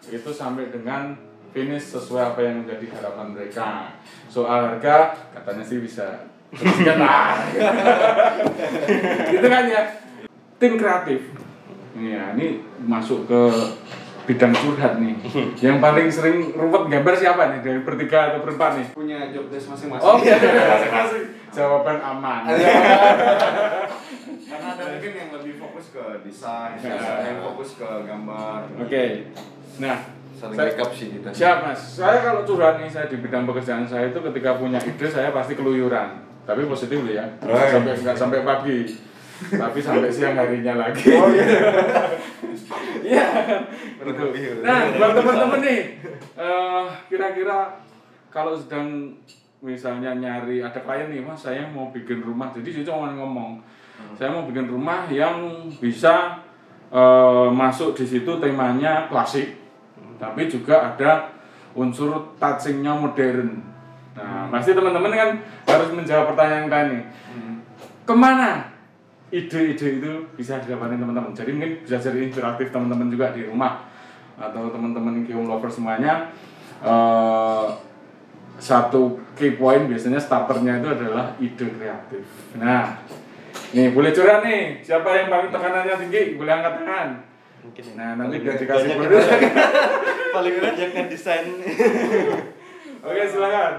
itu 0.04 0.26
sampai 0.28 0.66
dengan 0.68 1.14
finish 1.48 1.94
sesuai 1.94 2.34
apa 2.34 2.40
yang 2.42 2.62
menjadi 2.62 2.86
harapan 2.92 3.26
mereka. 3.32 3.94
Soal 4.26 4.74
harga 4.74 5.14
katanya 5.32 5.62
sih 5.62 5.78
bisa 5.78 6.26
lah. 6.98 7.38
gitu 9.28 9.46
kan 9.46 9.64
ya. 9.64 9.82
Tim 10.58 10.74
kreatif. 10.74 11.20
Iya, 11.94 12.34
ini 12.34 12.60
masuk 12.82 13.26
ke 13.26 13.42
bidang 14.24 14.52
curhat 14.52 14.98
nih. 14.98 15.16
Yang 15.64 15.76
paling 15.78 16.06
sering 16.10 16.38
ruwet 16.52 16.90
gambar 16.90 17.14
siapa 17.14 17.42
nih 17.48 17.60
dari 17.64 17.80
bertiga 17.80 18.34
atau 18.34 18.44
berempat 18.44 18.76
nih? 18.76 18.86
punya 18.92 19.30
job 19.30 19.48
desk 19.48 19.70
masing-masing. 19.72 20.04
Oh, 20.04 20.18
iya, 20.20 20.36
masing-masing. 20.74 21.24
Jawaban 21.48 21.98
aman. 21.98 22.42
Karena 24.48 24.66
ada 24.70 24.84
mungkin 24.86 25.12
yang 25.12 25.30
lebih 25.32 25.54
fokus 25.56 25.86
ke 25.90 26.04
desain, 26.22 26.76
Ya. 26.78 26.96
yang 27.24 27.40
fokus 27.42 27.76
ke 27.76 27.88
gambar. 28.02 28.60
Oke. 28.78 29.04
Nah, 29.78 29.98
Saling 30.32 30.54
saya- 30.54 30.70
backup 30.70 30.90
sih 30.92 31.08
kita. 31.12 31.28
Siap 31.30 31.56
mas, 31.62 31.80
saya 31.98 32.22
kalau 32.22 32.42
curhat 32.42 32.78
nih 32.78 32.86
saya 32.86 33.06
di 33.06 33.18
bidang 33.18 33.44
pekerjaan 33.44 33.82
saya 33.82 34.08
itu 34.08 34.20
ketika 34.22 34.54
punya 34.54 34.78
ide 34.78 35.06
saya 35.06 35.30
pasti 35.30 35.52
keluyuran 35.52 36.14
Tapi 36.42 36.64
positif 36.64 36.96
loh 36.96 37.10
ya, 37.10 37.26
iya. 37.42 37.68
sampai, 37.68 37.92
nggak 37.94 38.16
sampai 38.16 38.40
pagi 38.40 38.78
Tapi 39.50 39.78
sampai 39.78 40.08
siang 40.08 40.32
harinya 40.32 40.74
lagi 40.78 41.12
Oh 41.12 41.28
iya. 41.28 41.44
Iya. 43.00 43.26
Nah 44.60 44.80
buat 44.92 45.12
teman-teman 45.12 45.60
nih 45.60 45.80
eh, 46.34 46.84
Kira-kira 47.06 47.76
kalau 48.28 48.54
sedang 48.54 49.12
misalnya 49.58 50.14
nyari 50.14 50.62
ada 50.62 50.78
klien 50.78 51.10
nih 51.10 51.22
mas 51.22 51.42
saya 51.42 51.66
mau 51.70 51.90
bikin 51.90 52.22
rumah. 52.22 52.50
Jadi 52.54 52.80
saya 52.80 52.84
cuma 52.94 53.10
ngomong 53.14 53.58
saya 54.14 54.30
mau 54.30 54.46
bikin 54.46 54.70
rumah 54.70 55.10
yang 55.10 55.66
bisa 55.82 56.38
eh, 56.90 57.48
masuk 57.50 57.98
di 57.98 58.04
situ 58.06 58.38
temanya 58.38 59.10
klasik 59.10 59.58
tapi 60.18 60.50
juga 60.50 60.94
ada 60.94 61.30
unsur 61.78 62.34
touchingnya 62.42 62.94
modern. 62.98 63.62
Nah 64.18 64.50
pasti 64.50 64.74
teman-teman 64.74 65.14
kan 65.14 65.30
harus 65.70 65.90
menjawab 65.94 66.34
pertanyaan 66.34 66.66
tadi. 66.66 66.98
Ke 68.02 68.14
mana 68.14 68.66
ide-ide 69.30 70.00
itu 70.02 70.12
bisa 70.34 70.58
didapatkan 70.58 70.98
teman-teman? 70.98 71.30
Jadi 71.36 71.50
mungkin 71.54 71.72
bisa 71.86 72.02
jadi 72.02 72.18
interaktif 72.26 72.74
teman-teman 72.74 73.12
juga 73.12 73.30
di 73.30 73.46
rumah 73.46 73.86
atau 74.38 74.70
teman-teman 74.70 75.26
game 75.26 75.46
lover 75.46 75.70
semuanya 75.70 76.30
eh, 76.82 77.66
satu 78.58 79.22
key 79.38 79.54
point 79.54 79.86
biasanya 79.86 80.18
starternya 80.18 80.82
itu 80.82 80.88
adalah 80.90 81.32
ide 81.38 81.66
kreatif 81.70 82.22
nah 82.58 82.98
nih 83.72 83.94
boleh 83.94 84.10
curhat 84.10 84.42
nih 84.42 84.82
siapa 84.82 85.08
yang 85.14 85.28
paling 85.30 85.50
tekanannya 85.54 85.94
tinggi 85.94 86.34
boleh 86.34 86.52
angkat 86.52 86.74
tangan 86.82 87.08
mungkin 87.62 87.84
ya. 87.84 87.92
nah 87.94 88.10
nanti 88.18 88.36
biar 88.42 88.56
dikasih 88.58 88.88
bonus 88.98 89.26
paling 90.34 90.54
banyak 90.58 90.90
kan 90.92 91.06
desain 91.06 91.46
oke 93.06 93.22
silakan 93.30 93.74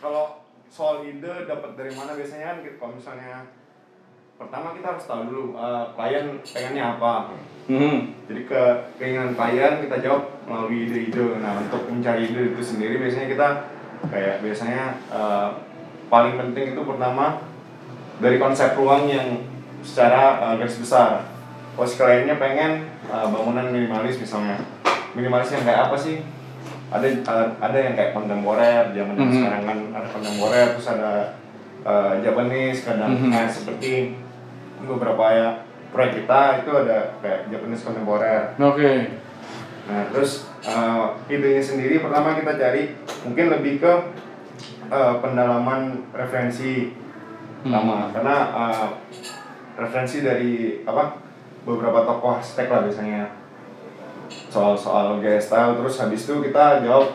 Kalau 0.00 0.40
soal 0.72 1.04
ide 1.04 1.44
dapat 1.44 1.76
dari 1.76 1.92
mana 1.92 2.16
biasanya 2.16 2.56
kan 2.56 2.58
kalau 2.80 2.92
misalnya 2.96 3.44
pertama 4.40 4.72
kita 4.72 4.96
harus 4.96 5.04
tahu 5.04 5.22
dulu 5.28 5.44
eh, 5.60 5.84
klien 5.92 6.26
pengennya 6.40 6.96
apa. 6.96 7.36
hmm. 7.68 8.24
Jadi 8.24 8.42
ke 8.48 8.62
keinginan 8.96 9.36
klien 9.36 9.84
kita 9.84 10.00
jawab 10.00 10.40
melalui 10.48 10.88
ide-ide. 10.88 11.36
Nah 11.36 11.60
untuk 11.60 11.84
mencari 11.84 12.32
ide 12.32 12.56
itu 12.56 12.62
sendiri 12.64 12.96
biasanya 12.96 13.28
kita 13.28 13.48
kayak 14.08 14.40
biasanya 14.40 14.96
eh, 15.08 15.48
paling 16.08 16.34
penting 16.36 16.72
itu 16.72 16.82
pertama 16.82 17.44
dari 18.16 18.36
konsep 18.36 18.72
ruang 18.74 19.04
yang 19.06 19.44
secara 19.80 20.40
eh, 20.40 20.54
garis 20.56 20.80
besar. 20.80 21.28
Kalau 21.76 21.86
si 21.86 21.96
kliennya 21.96 22.36
pengen 22.36 22.88
eh, 23.06 23.26
bangunan 23.28 23.68
minimalis 23.68 24.16
misalnya, 24.16 24.56
minimalisnya 25.12 25.60
kayak 25.60 25.92
apa 25.92 25.96
sih? 25.96 26.24
Ada 26.90 27.06
eh, 27.06 27.46
ada 27.60 27.78
yang 27.78 27.94
kayak 27.94 28.12
kontemporer, 28.12 28.90
zaman 28.90 29.14
Mhm. 29.14 29.32
sekarang 29.36 29.62
kan 29.62 29.78
ada 29.94 30.06
kontemporer, 30.08 30.66
terus 30.74 30.88
ada 30.88 31.12
eh, 31.80 32.12
Japanese, 32.20 32.84
kadang 32.84 33.12
Mhm. 33.16 33.30
nah, 33.30 33.48
seperti 33.48 34.16
beberapa 34.80 35.24
ya 35.28 35.48
proyek 35.92 36.24
kita 36.24 36.60
itu 36.60 36.70
ada 36.72 37.12
kayak 37.20 37.48
Japanese 37.48 37.84
kontemporer. 37.84 38.56
oke 38.56 38.92
Nah, 39.90 40.06
terus 40.14 40.46
uh, 40.62 41.18
idenya 41.26 41.58
sendiri 41.58 41.98
pertama 41.98 42.38
kita 42.38 42.54
cari 42.54 42.94
mungkin 43.22 43.46
lebih 43.52 43.80
ke 43.82 43.92
uh, 44.88 45.14
pendalaman 45.20 46.06
referensi 46.12 46.96
Hmm. 47.60 47.76
lama. 47.76 48.08
Karena 48.08 48.36
uh, 48.56 48.88
referensi 49.76 50.24
dari 50.24 50.80
apa 50.88 51.12
beberapa 51.68 52.08
tokoh 52.08 52.40
arsitek 52.40 52.72
lah 52.72 52.80
biasanya. 52.88 53.36
Soal-soal 54.48 55.20
gaya 55.20 55.36
style 55.36 55.76
terus 55.76 56.00
habis 56.00 56.24
itu 56.24 56.40
kita 56.40 56.80
jawab 56.80 57.12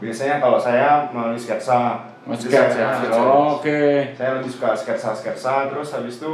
biasanya 0.00 0.40
kalau 0.40 0.56
saya 0.56 1.12
melalui 1.12 1.36
sketsa. 1.36 2.08
Mas 2.24 2.40
ya 2.48 2.66
sketsa. 2.72 3.20
Oh, 3.20 3.60
oke. 3.60 3.80
saya 4.18 4.40
lebih 4.40 4.50
suka 4.50 4.74
sketsa-sketsa 4.74 5.70
terus 5.70 5.94
habis 5.94 6.18
itu 6.18 6.32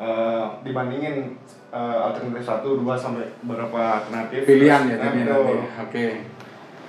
eh, 0.00 0.44
dibandingin 0.64 1.36
eh, 1.68 1.98
alternatif 2.00 2.48
satu 2.48 2.80
dua 2.80 2.96
sampai 2.96 3.28
beberapa 3.44 4.00
alternatif 4.00 4.48
pilihan 4.48 4.88
ya 4.88 4.96
Nah, 4.96 5.10
tadi 5.12 5.20
betul. 5.26 5.58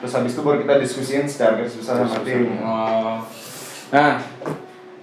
Terus 0.03 0.19
habis 0.19 0.35
itu 0.35 0.43
baru 0.43 0.59
kita 0.59 0.83
diskusiin 0.83 1.23
secara 1.23 1.55
garis 1.55 1.79
besar 1.79 2.03
sama 2.03 2.19
tim 2.27 2.59
Oh. 2.59 3.23
Nah, 3.95 4.19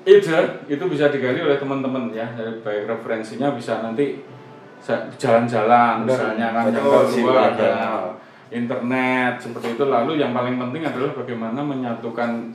ide 0.04 0.40
itu 0.68 0.84
bisa 0.92 1.08
digali 1.08 1.40
oleh 1.40 1.56
teman-teman 1.56 2.12
ya. 2.12 2.28
Dari 2.36 2.60
baik 2.60 2.84
referensinya 2.84 3.56
bisa 3.56 3.80
nanti 3.80 4.20
jalan-jalan 5.16 6.04
misalnya 6.04 6.52
kan 6.52 6.68
yang 6.68 6.84
kedua 6.84 7.54
ada 7.54 7.72
internet 8.52 9.40
seperti 9.40 9.78
itu. 9.78 9.84
Lalu 9.88 10.20
yang 10.20 10.36
paling 10.36 10.60
penting 10.60 10.84
adalah 10.84 11.16
bagaimana 11.16 11.64
menyatukan 11.64 12.52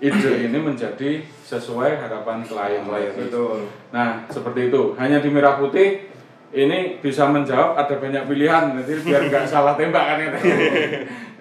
ide 0.00 0.32
ini 0.48 0.56
menjadi 0.56 1.20
sesuai 1.44 2.00
harapan 2.00 2.40
klien 2.48 2.88
lagi. 2.88 3.28
betul 3.28 3.68
Nah, 3.92 4.24
seperti 4.32 4.72
itu. 4.72 4.96
Hanya 4.96 5.20
di 5.20 5.28
merah 5.28 5.60
putih 5.60 6.13
ini 6.54 7.02
bisa 7.02 7.26
menjawab 7.26 7.74
ada 7.74 7.98
banyak 7.98 8.30
pilihan, 8.30 8.78
nanti 8.78 8.94
biar 9.02 9.26
nggak 9.26 9.44
salah 9.52 9.74
tembak 9.74 10.04
kan 10.06 10.18
ya. 10.22 10.30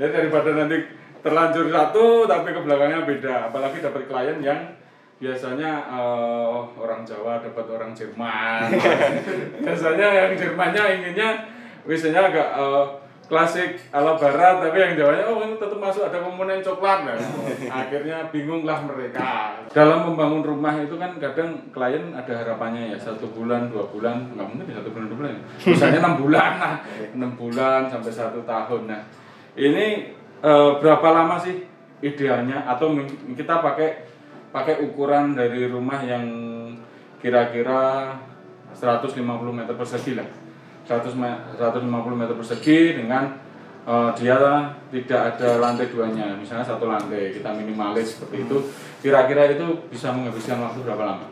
Jadi 0.02 0.10
daripada 0.10 0.50
nanti 0.58 0.78
terlanjur 1.22 1.70
satu 1.70 2.26
tapi 2.26 2.50
ke 2.50 2.62
belakangnya 2.66 3.06
beda. 3.06 3.54
Apalagi 3.54 3.78
dapat 3.80 4.10
klien 4.10 4.42
yang 4.42 4.60
biasanya 5.22 5.72
eh, 5.88 6.58
orang 6.82 7.06
Jawa 7.06 7.40
dapat 7.46 7.66
orang 7.70 7.94
Jerman. 7.94 8.74
biasanya 9.64 10.08
yang 10.10 10.32
Jermannya 10.34 10.84
inginnya 10.98 11.30
biasanya 11.86 12.34
agak 12.34 12.50
eh, 12.58 12.86
klasik 13.24 13.80
ala 13.96 14.20
barat 14.20 14.60
tapi 14.60 14.78
yang 14.78 14.94
Jawanya 15.00 15.24
oh 15.32 15.40
ini 15.48 15.56
tetap 15.56 15.80
masuk 15.80 16.04
ada 16.06 16.20
komponen 16.20 16.60
coklat. 16.60 17.08
Nah. 17.08 17.16
akhirnya 17.82 18.28
bingunglah 18.30 18.84
mereka. 18.84 19.64
Dalam 19.72 20.12
membangun 20.12 20.44
rumah 20.44 20.76
itu 20.84 20.96
kan 21.00 21.16
kadang 21.18 21.72
klien 21.72 22.12
ada 22.12 22.44
harapannya 22.44 22.94
ya 22.94 22.98
satu 23.00 23.32
bulan 23.32 23.72
dua 23.72 23.88
bulan 23.88 24.28
nggak 24.36 24.48
mungkin 24.48 24.76
satu 24.76 24.90
bulan 24.92 25.06
dua 25.08 25.18
bulan. 25.18 25.32
Ya. 25.64 25.72
misalnya 25.72 26.00
enam 26.04 26.16
bulan 26.20 26.52
lah. 26.60 26.76
Enam 27.16 27.32
bulan 27.40 27.82
sampai 27.88 28.12
satu 28.12 28.44
tahun. 28.44 28.82
Nah 28.92 29.02
ini 29.56 30.12
eh, 30.44 30.72
berapa 30.84 31.08
lama 31.10 31.40
sih 31.40 31.64
idealnya? 32.04 32.68
Atau 32.68 32.92
kita 33.34 33.64
pakai 33.64 34.04
pakai 34.52 34.84
ukuran 34.86 35.34
dari 35.34 35.66
rumah 35.72 36.04
yang 36.04 36.28
kira-kira 37.24 38.14
150 38.76 39.16
meter 39.50 39.74
persegi 39.80 40.20
lah 40.20 40.43
100 40.84 41.16
me- 41.16 41.40
150 41.54 41.84
meter 42.14 42.36
persegi 42.36 42.80
dengan 42.96 43.24
eh, 43.84 44.10
dia 44.16 44.36
tidak 44.88 45.36
ada 45.36 45.60
lantai 45.60 45.88
duanya 45.88 46.36
misalnya 46.36 46.64
satu 46.64 46.86
lantai 46.86 47.32
kita 47.32 47.52
minimalis 47.52 48.16
seperti 48.16 48.44
itu. 48.44 48.58
Kira-kira 49.00 49.48
itu 49.50 49.64
bisa 49.88 50.10
menghabiskan 50.10 50.60
waktu 50.60 50.80
berapa 50.82 51.04
lama? 51.06 51.28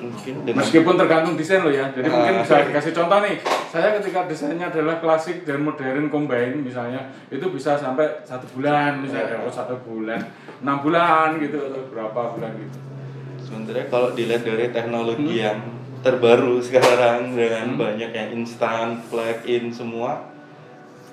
Mungkin 0.00 0.48
dengan 0.48 0.64
meskipun 0.64 0.94
tergantung 0.96 1.34
desain 1.36 1.60
loh 1.60 1.68
ya 1.68 1.90
jadi 1.90 2.08
Ah. 2.08 2.14
mungkin 2.14 2.34
bisa 2.40 2.62
dikasih 2.62 2.92
contoh 2.94 3.20
nih. 3.20 3.36
Saya 3.68 4.00
ketika 4.00 4.24
desainnya 4.24 4.70
adalah 4.70 4.96
klasik 4.96 5.44
dan 5.44 5.60
modern 5.60 6.08
combine 6.08 6.56
misalnya 6.56 7.04
itu 7.28 7.44
bisa 7.50 7.76
sampai 7.76 8.06
satu 8.22 8.48
bulan 8.54 9.02
misalnya 9.02 9.44
oh, 9.44 9.52
satu 9.52 9.76
bulan 9.82 10.24
enam 10.62 10.80
bulan 10.80 11.36
gitu 11.36 11.58
atau 11.60 11.84
berapa 11.90 12.20
bulan 12.32 12.52
gitu. 12.56 12.78
Sebenarnya 13.42 13.86
kalau 13.88 14.14
dilihat 14.14 14.40
dari 14.40 14.70
teknologi 14.70 15.36
Hmm. 15.36 15.44
yang 15.44 15.58
terbaru 16.00 16.56
sekarang 16.58 17.32
dengan 17.32 17.66
Hmm. 17.68 17.78
banyak 17.78 18.10
yang 18.10 18.28
instan 18.34 19.00
plug 19.06 19.44
in 19.44 19.68
semua 19.68 20.24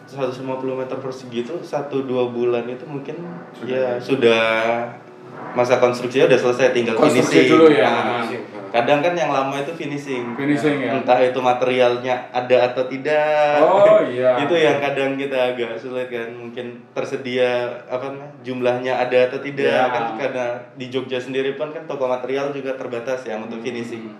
150 0.05 0.39
meter 0.73 0.95
persegi 0.95 1.43
itu 1.43 1.55
satu 1.59 2.01
dua 2.01 2.27
bulan 2.27 2.63
itu 2.65 2.85
mungkin 2.85 3.19
Sudah. 3.53 3.67
ya 3.67 3.87
sudah 3.99 4.45
masa 5.51 5.77
konstruksinya 5.77 6.25
udah 6.25 6.39
selesai 6.39 6.71
tinggal 6.71 6.95
Konstruksi 6.95 7.43
finishing. 7.43 7.51
dulu 7.51 7.67
ya. 7.69 7.89
Nah, 7.89 8.23
kadang 8.69 8.99
kan 9.01 9.13
yang 9.13 9.27
lama 9.27 9.57
itu 9.57 9.73
finishing. 9.73 10.31
Finishing 10.33 10.79
ya. 10.79 10.95
Entah 10.95 11.19
itu 11.19 11.35
materialnya 11.37 12.29
ada 12.31 12.71
atau 12.71 12.83
tidak. 12.85 13.57
Oh, 13.59 13.99
iya. 14.01 14.37
itu 14.43 14.55
yang 14.55 14.77
kadang 14.77 15.13
kita 15.13 15.51
agak 15.51 15.75
sulit 15.75 16.07
kan. 16.07 16.29
Mungkin 16.31 16.87
tersedia 16.91 17.49
apa 17.85 18.07
namanya 18.07 18.31
jumlahnya 18.41 18.93
ada 18.97 19.27
atau 19.27 19.39
tidak 19.39 19.67
Ya. 19.67 19.89
kan 19.89 20.03
karena 20.15 20.45
di 20.73 20.87
Jogja 20.87 21.17
sendiri 21.17 21.53
pun 21.53 21.69
kan 21.69 21.83
toko 21.83 22.07
material 22.07 22.49
juga 22.49 22.71
terbatas 22.73 23.23
ya 23.23 23.35
untuk 23.35 23.59
finishing. 23.59 24.13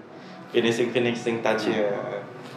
Finishing 0.58 0.90
finishing 0.90 1.38
touch 1.46 1.70
ya. 1.70 1.86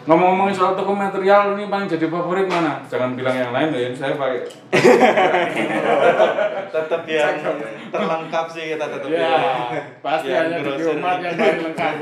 Ngomong-ngomongin 0.08 0.56
soal 0.56 0.72
toko 0.72 0.96
material 0.96 1.52
ini 1.52 1.68
paling 1.68 1.84
jadi 1.84 2.08
favorit 2.08 2.48
mana? 2.48 2.80
Jangan 2.88 3.12
bilang 3.12 3.36
yang 3.36 3.52
lain 3.52 3.76
ya, 3.76 3.92
saya 3.92 4.16
pakai. 4.16 4.40
tetap 6.72 7.04
yang 7.04 7.36
terlengkap 7.92 8.46
sih 8.48 8.72
kita 8.72 8.88
tetap 8.88 9.08
Ya, 9.12 9.36
pasti 10.00 10.32
Yang 10.32 10.48
hanya 10.48 10.58
di 10.64 10.84
rumah 10.88 11.20
yang 11.20 11.36
paling 11.36 11.60
lengkap. 11.68 11.92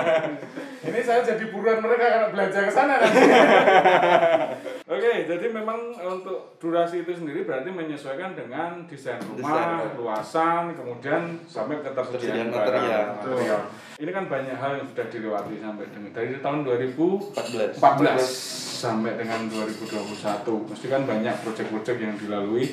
Ini 0.88 1.00
saya 1.04 1.20
jadi 1.20 1.44
buruan 1.52 1.84
mereka 1.84 2.04
karena 2.08 2.28
belanja 2.32 2.60
ke 2.64 2.72
sana 2.72 2.96
nanti. 2.96 3.20
Oke, 4.90 5.22
jadi 5.22 5.46
memang 5.54 5.94
untuk 6.02 6.58
durasi 6.58 7.06
itu 7.06 7.14
sendiri 7.14 7.46
berarti 7.46 7.70
menyesuaikan 7.70 8.34
dengan 8.34 8.82
desain 8.90 9.22
rumah, 9.22 9.86
Desain. 9.86 9.94
luasan, 9.94 10.64
kemudian 10.74 11.38
sampai 11.46 11.78
ketersediaan 11.78 12.50
material. 12.50 13.22
Betul. 13.22 13.38
Ini 14.02 14.10
kan 14.10 14.26
banyak 14.26 14.56
hal 14.58 14.82
yang 14.82 14.86
sudah 14.90 15.06
dilewati 15.06 15.62
sampai 15.62 15.86
dengan 15.94 16.10
dari 16.10 16.42
tahun 16.42 16.66
2014 16.66 17.78
14. 17.78 18.18
sampai 18.82 19.14
dengan 19.14 19.46
2021. 19.46 20.66
Mesti 20.74 20.86
kan 20.90 21.02
banyak 21.06 21.34
proyek-proyek 21.46 21.96
yang 22.02 22.14
dilalui. 22.18 22.66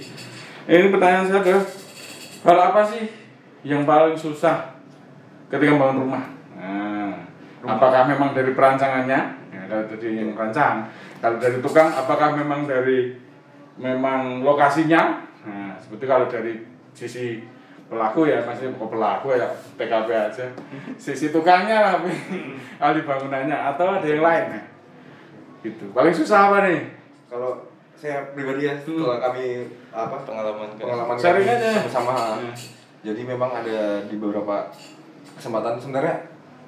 Ini 0.65 0.89
pertanyaan 0.89 1.25
saya 1.29 1.39
adalah 1.45 1.65
kalau 2.41 2.61
apa 2.65 2.81
sih 2.97 3.13
yang 3.61 3.85
paling 3.85 4.17
susah 4.17 4.73
ketika 5.53 5.69
membangun 5.69 6.09
rumah? 6.09 6.23
Nah, 6.57 7.13
apakah 7.61 8.09
memang 8.09 8.33
dari 8.33 8.57
perancangannya? 8.57 9.37
Ya, 9.53 9.83
tadi 9.85 10.17
yang 10.17 10.33
rancang. 10.33 10.89
Kalau 11.17 11.37
dari 11.37 11.57
tukang, 11.59 11.89
apakah 11.89 12.33
memang 12.33 12.65
dari 12.65 13.17
memang 13.75 14.41
lokasinya? 14.41 15.21
Nah, 15.43 15.73
seperti 15.77 16.05
kalau 16.05 16.25
dari 16.27 16.61
sisi 16.91 17.41
pelaku 17.87 18.27
ya 18.27 18.43
masih 18.43 18.75
kok 18.75 18.91
pelaku 18.91 19.31
ya 19.31 19.47
TKP 19.79 20.09
aja. 20.11 20.45
Sisi 20.99 21.31
tukangnya 21.31 21.77
lah, 21.79 21.93
ahli 22.77 23.01
bangunannya 23.01 23.55
atau 23.73 23.97
ada 23.97 24.05
yang 24.05 24.21
lain? 24.21 24.45
Nah, 24.53 24.65
gitu. 25.63 25.89
Paling 25.89 26.13
susah 26.13 26.51
apa 26.51 26.67
nih? 26.67 26.81
Kalau 27.27 27.65
saya 27.97 28.21
pribadi 28.31 28.69
ya, 28.69 28.77
setelah 28.77 29.17
kami 29.17 29.65
apa 29.89 30.15
Pengalaman 30.21 30.69
pengalaman 30.77 31.17
Sharing 31.17 31.47
kami 31.47 31.57
aja. 31.57 31.89
sama 31.89 32.13
Ya. 32.13 32.53
Jadi 33.09 33.21
memang 33.23 33.49
ada 33.49 34.03
di 34.05 34.15
beberapa 34.19 34.69
kesempatan 35.33 35.79
sebenarnya 35.79 36.27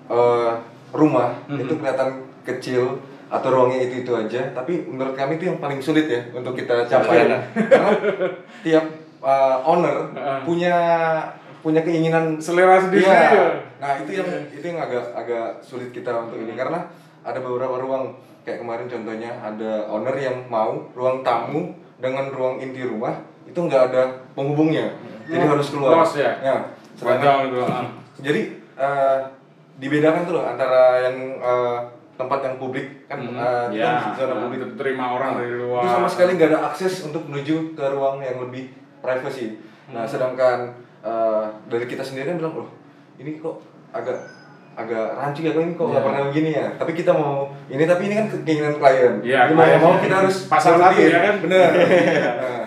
eh, 0.09 0.51
rumah 0.89 1.37
Mhm. 1.45 1.67
itu 1.67 1.73
kelihatan 1.75 2.09
kecil 2.41 2.97
atau 3.29 3.47
ruangnya 3.47 3.79
itu 3.79 4.01
itu 4.01 4.11
aja, 4.11 4.41
tapi 4.51 4.83
menurut 4.83 5.13
kami 5.13 5.37
itu 5.37 5.45
yang 5.45 5.57
paling 5.57 5.77
sulit 5.77 6.05
ya 6.05 6.21
untuk 6.31 6.53
kita 6.53 6.83
capai. 6.83 7.23
Karena? 7.23 7.39
Karena 7.53 7.91
tiap 8.59 8.85
eh, 9.19 9.57
owner 9.63 10.09
Heeh. 10.11 10.39
punya 10.43 10.75
punya 11.59 11.81
keinginan 11.81 12.39
Selera 12.39 12.79
sendiri 12.79 13.03
Iya. 13.03 13.13
ya. 13.13 13.47
Nah 13.77 13.91
itu 13.99 14.11
yang 14.15 14.29
itu 14.49 14.65
yang 14.65 14.79
agak 14.79 15.05
agak 15.13 15.47
sulit 15.59 15.91
kita 15.91 16.09
untuk 16.09 16.39
ini 16.39 16.55
karena 16.55 16.87
ada 17.21 17.37
beberapa 17.37 17.77
ruang 17.77 18.15
kayak 18.41 18.63
kemarin 18.63 18.87
contohnya 18.87 19.31
ada 19.37 19.85
owner 19.87 20.15
yang 20.15 20.47
mau 20.47 20.87
ruang 20.91 21.21
tamu 21.21 21.75
dengan 21.99 22.31
ruang 22.31 22.57
inti 22.57 22.81
rumah 22.81 23.11
itu 23.43 23.59
nggak 23.59 23.91
ada 23.91 24.01
penghubungnya, 24.31 24.93
jadi 25.27 25.43
Hmm. 25.43 25.51
harus 25.51 25.67
keluar. 25.67 25.99
Los 25.99 26.15
ya? 26.15 26.31
sedangkan- 26.95 27.51
ah. 27.65 27.85
jadi 28.17 28.41
eh, 28.73 29.17
dibedakan 29.75 30.23
tuh 30.23 30.33
loh 30.33 30.45
antara 30.47 31.03
yang 31.03 31.17
eh, 31.35 31.77
tempat 32.19 32.39
yang 32.41 32.55
publik 32.57 33.07
kan 33.07 33.15
eh, 33.17 33.31
itu 33.71 33.79
Ya, 33.79 33.95
kan 33.95 34.11
zona 34.13 34.27
nah, 34.29 34.39
publik 34.43 34.59
terima 34.75 35.05
orang 35.09 35.39
dari 35.39 35.55
luar. 35.55 35.79
itu 35.79 35.89
sama 35.89 36.07
sekali 36.07 36.35
nggak 36.35 36.49
ada 36.49 36.59
akses 36.67 36.93
untuk 37.01 37.23
menuju 37.23 37.55
ke 37.73 37.85
ruang 37.87 38.19
yang 38.19 38.37
lebih 38.37 38.67
privacy 38.99 39.55
nah 39.87 40.03
Hmm. 40.03 40.11
sedangkan 40.11 40.57
eh, 40.99 41.43
dari 41.65 41.85
kita 41.85 42.03
sendiri 42.03 42.29
kan 42.29 42.37
bilang 42.37 42.55
loh 42.57 42.69
ini 43.15 43.35
kok 43.35 43.63
agak 43.89 44.19
agak 44.75 45.11
rancu 45.13 45.41
ya 45.41 45.51
ini 45.53 45.73
kok 45.73 45.85
nggak 45.85 45.97
Iya. 45.97 46.05
pernah 46.05 46.21
begini 46.25 46.49
ya 46.53 46.67
tapi 46.75 46.91
kita 46.93 47.11
mau 47.11 47.47
ini 47.65 47.83
tapi 47.83 48.01
ini 48.05 48.15
kan 48.15 48.27
keinginan 48.37 48.75
klien 48.75 49.13
Iya, 49.21 49.39
jadi 49.47 49.55
mau 49.77 49.95
kita 49.97 50.15
harus 50.17 50.35
nurutin. 50.45 50.75
satu 50.77 51.01
ya 51.01 51.19
kan? 51.21 51.35
bener. 51.41 51.69
Nah, 52.39 52.65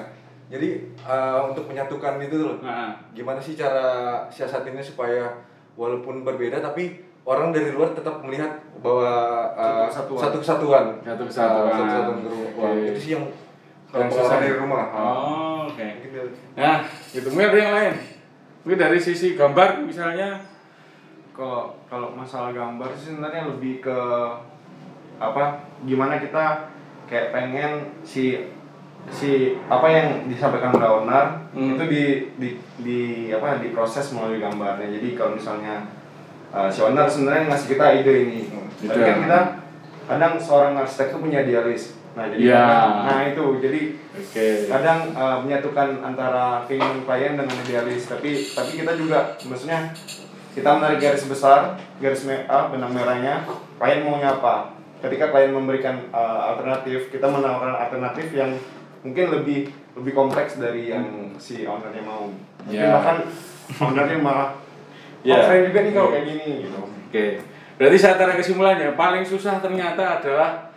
jadi 0.50 0.68
eh, 0.98 1.38
untuk 1.42 1.64
menyatukan 1.64 2.20
itu 2.20 2.36
loh 2.38 2.56
Nah, 2.58 2.92
gimana 3.10 3.36
sih 3.38 3.52
cara 3.52 3.84
siasatinnya 4.26 4.82
supaya 4.82 5.28
walaupun 5.72 6.20
berbeda 6.22 6.58
tapi 6.58 7.00
orang 7.22 7.48
dari 7.50 7.70
luar 7.70 7.92
tetap 7.92 8.18
melihat 8.20 8.50
bahwa 8.82 9.12
uh, 9.54 9.86
Satu 9.86 10.18
kesatuan. 10.18 10.20
satu 10.20 10.36
kesatuan 10.40 10.84
Satu 11.00 11.22
kesatuan. 11.24 11.62
Uh, 11.62 11.70
satu 11.70 11.82
kesatuan 11.84 12.16
Oke. 12.52 12.88
itu 12.88 12.98
sih 12.98 13.10
yang 13.14 13.24
Yang 13.92 14.10
susah. 14.16 14.36
dari 14.40 14.56
rumah 14.56 14.84
Oh, 14.90 15.68
oke. 15.68 15.86
Gitu. 16.00 16.18
Nah, 16.56 16.80
itu 17.12 17.28
mungkin 17.28 17.46
ada 17.46 17.58
yang 17.58 17.72
lain. 17.72 17.94
Mungkin 18.64 18.78
dari 18.80 18.98
sisi 18.98 19.34
gambar 19.34 19.68
misalnya 19.82 20.40
kalau 21.30 21.76
kalau 21.86 22.08
masalah 22.10 22.50
gambar 22.50 22.88
sih 22.92 23.12
sebenarnya 23.12 23.48
lebih 23.48 23.80
ke 23.80 23.98
apa 25.16 25.60
gimana 25.82 26.16
kita 26.16 26.68
kayak 27.04 27.30
pengen 27.30 27.72
si 28.02 28.48
si 29.08 29.30
apa 29.66 29.86
yang 29.86 30.06
disampaikan 30.26 30.72
oleh 30.72 30.88
owner 30.90 31.26
Hmm. 31.52 31.76
itu 31.76 31.84
di, 31.84 32.04
di 32.40 32.48
di 32.80 33.00
apa 33.28 33.60
diproses 33.60 34.08
melalui 34.10 34.40
gambarnya 34.40 34.88
jadi 34.88 35.08
kalau 35.12 35.36
misalnya 35.36 35.84
uh, 36.52 36.68
si 36.68 36.78
owner 36.78 37.04
sebenarnya 37.04 37.48
ngasih 37.48 37.68
kita 37.70 37.84
ide 37.94 38.14
ini 38.22 38.40
Ide. 38.78 38.86
tapi 38.86 39.00
kan 39.02 39.16
kita 39.18 39.40
kadang 40.04 40.32
seorang 40.36 40.74
arsitek 40.76 41.08
itu 41.08 41.18
punya 41.18 41.38
idealis 41.40 41.82
nah 42.12 42.24
jadi 42.26 42.40
Iya. 42.44 42.60
kadang- 42.60 42.96
nah 43.02 43.20
itu 43.24 43.44
jadi 43.58 43.80
oke. 44.12 44.46
kadang 44.68 44.98
uh, 45.12 45.36
menyatukan 45.40 45.88
antara 46.02 46.44
keinginan 46.62 47.00
klien 47.02 47.34
dengan 47.34 47.56
idealis 47.58 48.02
tapi 48.04 48.30
tapi 48.46 48.70
kita 48.74 48.92
juga 48.94 49.18
maksudnya 49.40 49.88
kita 50.52 50.68
menarik 50.70 51.00
garis 51.00 51.24
besar 51.24 51.60
garis 51.96 52.22
me- 52.22 52.44
ah, 52.46 52.68
benang 52.68 52.92
merahnya 52.92 53.48
klien 53.76 54.04
maunya 54.04 54.28
apa 54.30 54.68
ketika 55.00 55.28
klien 55.28 55.50
memberikan 55.50 56.04
uh, 56.10 56.52
alternatif 56.52 57.08
kita 57.08 57.24
menawarkan 57.24 57.74
alternatif 57.74 58.28
yang 58.30 58.52
mungkin 59.00 59.32
lebih 59.32 59.66
lebih 59.92 60.12
kompleks 60.12 60.56
dari 60.56 60.88
yang 60.88 61.04
si 61.34 61.64
ownernya 61.64 62.02
mau 62.02 62.28
mungkin 62.60 62.76
Ya. 62.78 62.92
bahkan 62.92 63.24
ownernya 63.80 64.20
malah 64.20 64.48
Ya. 65.22 65.38
oh 65.38 65.42
saya 65.46 65.60
juga 65.70 65.78
nih 65.86 65.92
kalau 65.94 66.10
kayak 66.10 66.26
gini 66.26 66.48
gitu 66.66 66.78
Oke. 66.82 67.26
Berarti 67.78 67.98
saya 67.98 68.14
tarik 68.18 68.40
kesimpulannya, 68.40 68.94
paling 68.94 69.24
susah 69.24 69.58
ternyata 69.58 70.20
adalah 70.20 70.70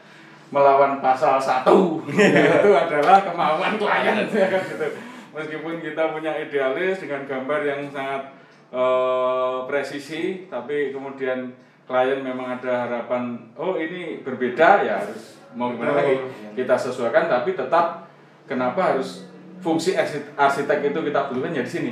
melawan 0.54 1.02
pasal 1.02 1.42
satu 1.42 2.00
yaitu 2.12 2.72
adalah 2.72 3.26
kemauan 3.26 3.76
klien 3.76 4.26
ya 4.30 4.48
kan 4.48 4.62
gitu. 4.64 4.88
Meskipun 5.36 5.84
kita 5.84 6.16
punya 6.16 6.32
idealis 6.38 7.04
dengan 7.04 7.28
gambar 7.28 7.60
yang 7.66 7.82
sangat 7.92 8.32
eh, 8.72 9.58
presisi, 9.68 10.48
tapi 10.48 10.96
kemudian 10.96 11.52
klien 11.86 12.20
memang 12.22 12.58
ada 12.58 12.88
harapan, 12.88 13.38
oh 13.56 13.76
ini 13.78 14.22
berbeda 14.26 14.84
ya 14.84 15.00
harus 15.02 15.38
mau 15.56 15.72
gimana 15.72 15.96
lagi 15.96 16.20
kita 16.54 16.76
sesuaikan, 16.76 17.32
tapi 17.32 17.56
tetap 17.56 18.08
kenapa 18.44 18.96
harus 18.96 19.28
fungsi 19.60 19.96
arsi- 19.96 20.34
arsitek 20.36 20.92
itu 20.92 21.00
kita 21.00 21.32
butuhkan 21.32 21.56
ya 21.56 21.64
di 21.64 21.72
sini. 21.72 21.92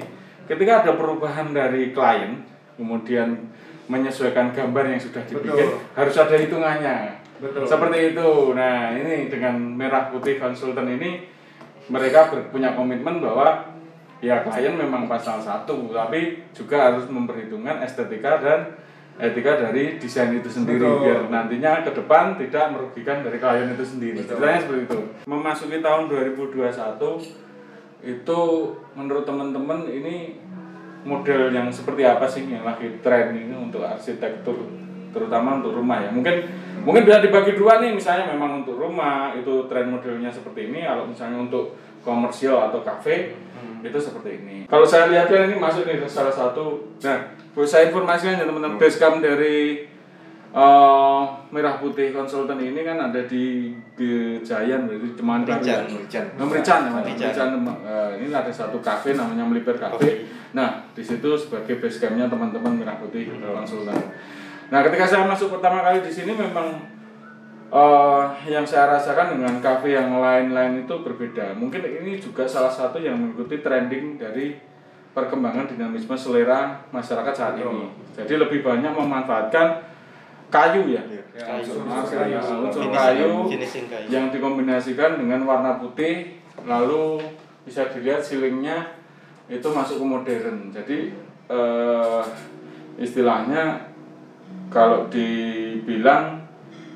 Ketika 0.53 0.85
ada 0.85 0.93
perubahan 0.93 1.49
dari 1.49 1.89
klien, 1.97 2.45
kemudian 2.77 3.49
menyesuaikan 3.89 4.53
gambar 4.53 4.85
yang 4.85 5.01
sudah 5.01 5.25
dibikin, 5.25 5.65
Betul. 5.65 5.97
harus 5.97 6.15
ada 6.21 6.35
hitungannya. 6.37 6.97
Betul. 7.41 7.65
Seperti 7.65 8.13
itu. 8.13 8.29
Nah, 8.53 8.93
ini 8.93 9.33
dengan 9.33 9.57
merah 9.57 10.13
putih 10.13 10.37
konsultan 10.37 10.93
ini 10.93 11.25
mereka 11.89 12.29
punya 12.53 12.77
komitmen 12.77 13.17
bahwa 13.17 13.65
ya 14.21 14.45
klien 14.45 14.77
memang 14.77 15.09
pasal 15.09 15.41
satu, 15.41 15.89
tapi 15.89 16.45
juga 16.53 16.93
harus 16.93 17.09
memperhitungkan 17.09 17.81
estetika 17.81 18.37
dan 18.37 18.77
etika 19.17 19.57
dari 19.57 19.97
desain 19.97 20.37
itu 20.37 20.49
sendiri 20.53 20.85
Betul. 20.85 21.01
biar 21.05 21.21
nantinya 21.33 21.81
ke 21.81 21.97
depan 21.97 22.37
tidak 22.37 22.77
merugikan 22.77 23.25
dari 23.25 23.41
klien 23.41 23.73
itu 23.73 23.85
sendiri. 23.89 24.21
Betul. 24.21 24.37
Ceritanya 24.37 24.59
seperti 24.61 24.81
itu. 24.85 24.99
Memasuki 25.25 25.77
tahun 25.81 26.03
2021 26.13 27.41
itu 28.03 28.41
menurut 28.93 29.23
teman-teman 29.23 29.87
ini 29.87 30.37
model 31.03 31.51
yang 31.51 31.67
seperti 31.71 32.03
apa 32.03 32.27
sih 32.27 32.47
yang 32.47 32.63
lagi 32.67 32.99
tren 33.03 33.35
ini 33.35 33.55
untuk 33.55 33.83
arsitektur 33.83 34.55
terutama 35.15 35.63
untuk 35.63 35.79
rumah 35.79 36.03
ya? 36.03 36.09
Mungkin 36.11 36.43
mungkin 36.83 37.07
bisa 37.07 37.23
dibagi 37.23 37.55
dua 37.55 37.79
nih 37.79 37.95
misalnya 37.95 38.35
memang 38.35 38.63
untuk 38.63 38.75
rumah 38.75 39.31
itu 39.35 39.67
tren 39.71 39.87
modelnya 39.87 40.27
seperti 40.27 40.71
ini. 40.71 40.83
Kalau 40.83 41.07
misalnya 41.07 41.39
untuk 41.39 41.79
komersial 42.03 42.69
atau 42.69 42.83
kafe 42.83 43.31
itu 43.83 43.99
seperti 43.99 44.39
ini. 44.43 44.57
Kalau 44.67 44.83
saya 44.83 45.11
lihat 45.11 45.31
ini 45.31 45.55
masuk 45.59 45.87
nih 45.87 46.03
salah 46.07 46.31
satu 46.31 46.95
nah 47.03 47.31
saya 47.63 47.91
informasikan 47.91 48.39
ya 48.39 48.45
teman-teman? 48.47 48.79
Basecamp 48.79 49.23
dari 49.23 49.87
eh, 50.53 51.21
merah 51.49 51.75
putih 51.81 52.13
konsultan 52.13 52.61
ini 52.61 52.85
kan 52.85 52.97
ada 53.01 53.25
di 53.25 53.73
Gejayan 53.97 54.85
berarti 54.85 55.09
Demangan 55.17 55.41
Merican. 55.49 55.81
Merican. 55.89 56.25
Oh, 56.37 56.45
Merican 56.45 56.79
ya? 56.85 56.91
Merican. 56.93 57.27
Merican, 57.33 57.49
eh, 57.81 58.11
ini 58.21 58.25
ada 58.29 58.53
satu 58.53 58.77
kafe 58.79 59.17
namanya 59.17 59.43
Melipir 59.43 59.75
Cafe. 59.81 60.29
Nah, 60.53 60.85
di 60.93 61.01
situ 61.01 61.33
sebagai 61.33 61.81
base 61.81 61.97
campnya 61.97 62.29
teman-teman 62.29 62.77
Merah 62.77 63.01
Putih 63.01 63.33
Konsultan. 63.41 63.97
Nah, 64.69 64.79
ketika 64.85 65.05
saya 65.09 65.25
masuk 65.25 65.57
pertama 65.57 65.81
kali 65.81 66.05
di 66.05 66.13
sini 66.13 66.37
memang 66.37 66.77
eh, 67.73 68.23
yang 68.45 68.61
saya 68.61 68.93
rasakan 68.93 69.41
dengan 69.41 69.57
kafe 69.57 69.97
yang 69.97 70.13
lain-lain 70.21 70.85
itu 70.85 70.95
berbeda. 71.01 71.57
Mungkin 71.57 71.81
ini 71.81 72.21
juga 72.21 72.45
salah 72.45 72.69
satu 72.69 73.01
yang 73.01 73.17
mengikuti 73.17 73.65
trending 73.65 74.21
dari 74.21 74.53
perkembangan 75.13 75.69
dinamisme 75.69 76.17
selera 76.17 76.81
masyarakat 76.89 77.33
saat 77.33 77.55
ini. 77.61 77.89
Jadi 78.17 78.33
lebih 78.37 78.65
banyak 78.65 78.93
memanfaatkan 78.93 79.92
kayu 80.53 80.85
ya. 80.87 81.01
Ya, 81.33 81.41
Kayu. 81.49 81.65
unsur 81.81 82.13
Kayu, 82.13 82.37
kayu. 82.37 82.61
unsur 82.61 82.81
Finishing- 82.83 82.93
kayu 82.93 83.29
finishing 83.49 83.85
kayu. 83.89 84.05
yang 84.07 84.29
dikombinasikan 84.29 85.17
dengan 85.17 85.41
warna 85.43 85.81
putih 85.81 86.37
lalu 86.61 87.17
bisa 87.65 87.89
dilihat 87.89 88.21
ceilingnya 88.21 88.93
itu 89.49 89.65
masuk 89.65 89.97
ke 89.97 90.05
modern 90.05 90.69
jadi 90.69 91.09
eh, 91.49 92.21
istilahnya 92.95 93.89
kalau 94.69 95.09
dibilang 95.09 96.45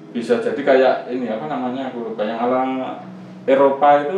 bisa 0.10 0.38
jadi 0.38 0.62
kayak 0.62 0.96
ini 1.10 1.26
apa 1.26 1.46
namanya 1.46 1.90
aku 1.90 2.14
lupa 2.14 2.22
yang 2.22 2.38
ala 2.38 2.62
Eropa 3.44 4.04
itu 4.04 4.18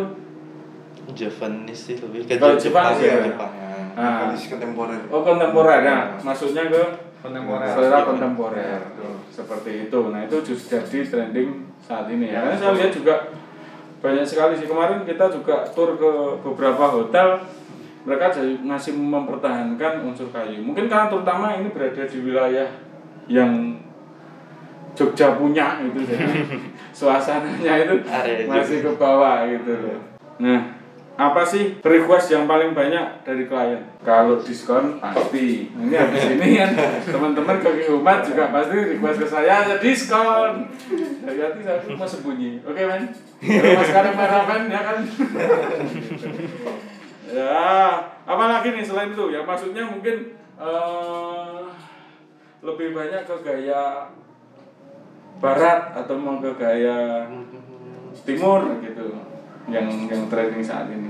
Javanese 1.09 1.73
sih 1.89 1.95
lebih 1.97 2.23
ke 2.23 2.35
Jepang, 2.35 2.59
Jepang 2.59 2.91
sih, 2.93 3.07
ya. 3.07 3.23
Jepang. 3.23 3.51
nah, 3.95 4.27
Kondisi 4.27 4.51
kontemporer. 4.51 4.99
oh 5.07 5.21
kontemporer 5.23 5.79
ya 5.81 5.97
maksudnya 6.19 6.67
ke 6.67 6.83
Kontemporer. 7.19 7.67
selera 7.67 7.99
kontemporer 8.07 8.79
tuh, 8.95 9.19
seperti 9.27 9.91
itu. 9.91 9.99
Nah 10.07 10.23
itu 10.23 10.39
justru 10.39 10.79
jadi 10.79 11.03
trending 11.03 11.67
saat 11.83 12.07
ini 12.07 12.31
ya. 12.31 12.47
Karena 12.47 12.55
saya 12.55 12.71
lihat 12.79 12.91
juga 12.95 13.15
banyak 13.99 14.23
sekali 14.23 14.55
sih. 14.55 14.71
Kemarin 14.71 15.03
kita 15.03 15.27
juga 15.27 15.67
tur 15.75 15.99
ke 15.99 16.11
beberapa 16.39 16.87
hotel 16.87 17.43
mereka 18.07 18.31
jadi 18.31 18.55
masih 18.63 18.95
mempertahankan 18.95 20.07
unsur 20.07 20.31
kayu. 20.31 20.63
Mungkin 20.63 20.87
karena 20.87 21.11
terutama 21.11 21.59
ini 21.59 21.67
berada 21.75 22.07
di 22.07 22.17
wilayah 22.23 22.67
yang 23.27 23.75
Jogja 24.95 25.35
punya 25.35 25.83
gitu. 25.83 25.99
Ya 26.07 26.23
suasananya 26.97 27.73
itu 27.83 27.95
masih 28.47 28.79
ke 28.83 28.91
bawah 28.95 29.43
gitu 29.43 29.75
loh. 29.75 29.99
Nah 30.39 30.78
apa 31.19 31.43
sih 31.43 31.83
request 31.83 32.31
yang 32.31 32.47
paling 32.47 32.71
banyak 32.71 33.27
dari 33.27 33.43
klien? 33.43 33.83
Kalau 34.07 34.39
diskon 34.39 35.03
pasti. 35.03 35.67
Ini 35.67 35.91
habis 35.99 36.31
ini 36.31 36.55
kan 36.55 36.71
teman-teman 37.03 37.59
ke 37.59 37.91
Umat 37.91 38.23
juga 38.23 38.47
pasti 38.55 38.95
request 38.95 39.19
ke 39.19 39.27
saya 39.27 39.67
ada 39.67 39.75
diskon. 39.83 40.71
Dari 41.27 41.39
hati 41.43 41.59
saya 41.59 41.83
mau 41.99 42.07
sembunyi. 42.07 42.63
Oke 42.63 42.87
men? 42.87 43.11
Kalau 43.43 43.71
mas 43.75 43.91
Karim 43.91 44.15
marah 44.15 44.43
men 44.47 44.63
ya 44.71 44.79
kan? 44.79 44.97
ya, 47.35 47.67
apalagi 48.23 48.79
nih 48.79 48.85
selain 48.87 49.11
itu 49.11 49.25
ya 49.35 49.43
maksudnya 49.43 49.83
mungkin 49.91 50.39
eh, 50.55 51.61
lebih 52.63 52.95
banyak 52.95 53.27
ke 53.27 53.35
gaya 53.43 54.07
barat 55.43 55.91
atau 55.99 56.15
mau 56.15 56.39
ke 56.39 56.55
gaya 56.55 57.27
timur 58.23 58.79
gitu 58.79 59.19
yang 59.69 59.87
yang 60.09 60.25
trending 60.27 60.65
saat 60.65 60.89
ini 60.89 61.08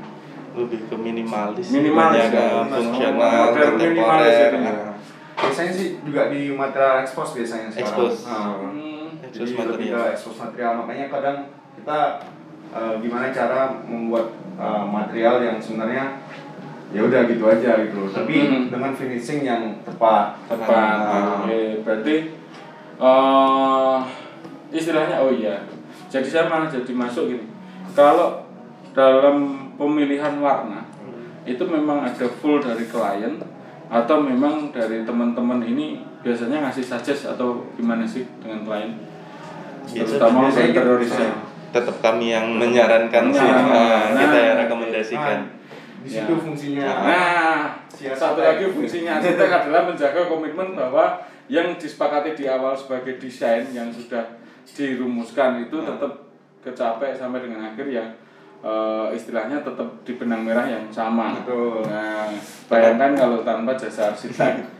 lebih 0.59 0.79
ke 0.85 0.95
minimalis 0.95 1.67
Minimalis, 1.69 2.27
ya. 2.27 2.29
ke 2.29 2.43
fungsional 2.67 3.55
minimalis 3.55 3.55
kontemporer 3.63 4.27
ya. 4.27 4.59
nah, 4.59 4.93
Biasanya 5.39 5.71
sih 5.71 5.87
juga 6.03 6.27
di 6.27 6.51
material 6.51 6.99
expose 6.99 7.31
biasanya 7.33 7.71
sekarang. 7.71 7.87
Expose. 7.87 8.17
Ah. 8.27 8.59
Hmm, 8.59 9.07
Expose 9.23 9.39
Jadi 9.39 9.51
lebih 9.55 9.67
material. 9.87 9.95
ke 9.95 10.11
expose 10.11 10.37
material. 10.37 10.71
Makanya 10.83 11.05
kadang 11.07 11.37
kita 11.73 11.99
eh, 12.69 12.93
gimana 12.99 13.25
cara 13.29 13.59
membuat 13.81 14.27
eh, 14.59 14.83
material 14.85 15.35
yang 15.39 15.57
sebenarnya 15.57 16.19
ya 16.89 17.01
udah 17.01 17.21
gitu 17.23 17.43
aja 17.45 17.71
gitu. 17.79 18.01
Tapi 18.11 18.33
Hmm. 18.35 18.67
dengan 18.67 18.91
finishing 18.91 19.41
yang 19.41 19.79
tepat. 19.81 20.35
tepat 20.45 20.95
Ah. 20.99 21.39
Oke, 21.39 21.79
berarti 21.81 22.15
eh 22.99 23.97
istilahnya 24.69 25.23
oh 25.23 25.31
iya 25.31 25.63
jadi 26.11 26.27
saya 26.27 26.45
malah 26.45 26.67
jadi 26.67 26.91
masuk 26.91 27.31
gini 27.31 27.47
kalau 27.95 28.43
dalam 28.91 29.68
pemilihan 29.79 30.35
warna 30.37 30.83
itu 31.47 31.63
memang 31.63 32.03
ada 32.03 32.27
full 32.27 32.59
dari 32.59 32.83
klien 32.85 33.39
atau 33.89 34.19
memang 34.19 34.69
dari 34.69 35.01
teman-teman 35.01 35.63
ini 35.63 36.03
biasanya 36.21 36.67
ngasih 36.67 36.83
suggest 36.83 37.31
atau 37.31 37.63
gimana 37.73 38.03
sih 38.03 38.27
dengan 38.43 38.67
klien? 38.67 38.91
Biasa- 39.87 40.19
terutama 40.19 40.45
untuk 40.45 40.61
interior 40.61 40.99
gitu. 40.99 41.07
design 41.09 41.33
tetap 41.69 41.95
kami 42.01 42.33
yang 42.33 42.45
menyarankan 42.57 43.29
sih 43.29 43.45
Nah, 43.45 43.61
nah, 43.61 44.01
nah, 44.09 44.19
kita 44.19 44.37
yang 44.37 44.57
nah, 44.57 44.61
rekomendasikan. 44.65 45.37
Di 46.01 46.09
situ 46.09 46.33
Ya. 46.33 46.39
fungsinya. 46.41 46.85
Nah, 47.05 47.57
Si 47.93 48.07
satu 48.09 48.39
lagi 48.41 48.65
fungsinya 48.71 49.19
arsitek 49.19 49.49
adalah 49.51 49.83
menjaga 49.85 50.25
komitmen 50.25 50.71
bahwa 50.73 51.19
yang 51.45 51.75
disepakati 51.77 52.33
di 52.33 52.45
awal 52.47 52.73
sebagai 52.73 53.19
desain 53.21 53.67
yang 53.69 53.91
sudah 53.93 54.23
dirumuskan 54.65 55.65
itu 55.67 55.77
tetap 55.83 56.11
kecapai 56.63 57.11
sampai 57.13 57.43
dengan 57.43 57.69
akhir 57.69 57.85
yang 57.89 58.07
eh, 58.59 59.07
istilahnya 59.11 59.59
tetap 59.59 59.87
di 60.01 60.13
benang 60.13 60.41
merah 60.41 60.65
yang 60.65 60.85
sama. 60.89 61.35
Betul. 61.37 61.85
Nah, 61.85 62.27
bayangkan 62.67 63.11
kalau 63.13 63.37
tanpa 63.41 63.73
jasa 63.73 64.11
arsitek. 64.11 64.77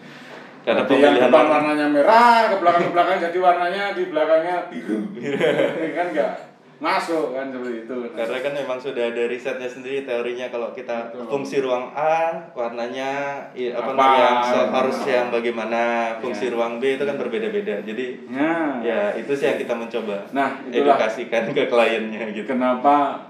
Karena 0.59 0.83
Berarti 0.83 0.93
yang 0.93 1.15
pemilihan 1.15 1.23
depan 1.25 1.39
warna- 1.41 1.53
warnanya 1.55 1.87
merah, 1.89 2.35
ke 2.45 2.55
belakang 2.57 2.83
ke 2.83 2.91
belakang 2.91 3.17
jadi 3.21 3.37
warnanya 3.39 3.83
di 3.91 4.03
belakangnya 4.05 4.55
biru. 4.67 4.97
Ini 5.15 5.89
kan 5.93 6.07
enggak 6.11 6.33
masuk 6.79 7.35
kan 7.35 7.51
seperti 7.51 7.83
itu. 7.83 7.97
karena 8.09 8.37
kan 8.39 8.53
memang 8.55 8.79
sudah 8.79 9.03
ada 9.05 9.23
risetnya 9.25 9.67
sendiri 9.67 10.07
teorinya 10.07 10.47
kalau 10.47 10.71
kita 10.71 11.11
Betul. 11.11 11.27
fungsi 11.27 11.59
ruang 11.59 11.91
A 11.91 12.31
warnanya 12.53 13.11
apa, 13.51 13.83
Apa? 13.83 13.91
namanya 13.93 14.27
se- 14.41 14.69
harus 14.71 14.99
yang 15.05 15.27
bagaimana 15.27 15.81
fungsi 16.17 16.47
Ya. 16.47 16.55
ruang 16.55 16.79
B 16.79 16.95
itu 16.95 17.03
kan 17.03 17.15
berbeda-beda 17.15 17.83
jadi 17.83 18.05
Nah, 18.29 18.79
ya 18.79 19.11
itu 19.13 19.27
sih 19.29 19.47
yang 19.49 19.59
kita 19.59 19.75
mencoba 19.75 20.23
Nah, 20.31 20.55
itulah. 20.65 20.95
edukasikan 20.95 21.51
ke 21.51 21.67
kliennya 21.67 22.31
gitu 22.31 22.47
kenapa 22.47 23.27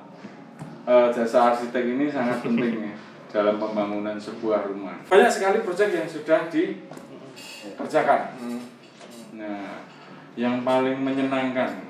eh, 0.90 1.08
jasa 1.14 1.54
arsitek 1.54 1.86
ini 1.86 2.10
sangat 2.10 2.42
penting 2.46 2.90
ya 2.90 2.94
dalam 3.30 3.62
pembangunan 3.62 4.18
sebuah 4.18 4.66
rumah. 4.66 4.98
Banyak 5.06 5.30
sekali 5.30 5.62
proyek 5.62 5.94
yang 5.94 6.10
sudah 6.10 6.50
dikerjakan. 6.50 8.22
Nah, 9.38 9.86
yang 10.34 10.66
paling 10.66 10.98
menyenangkan 10.98 11.86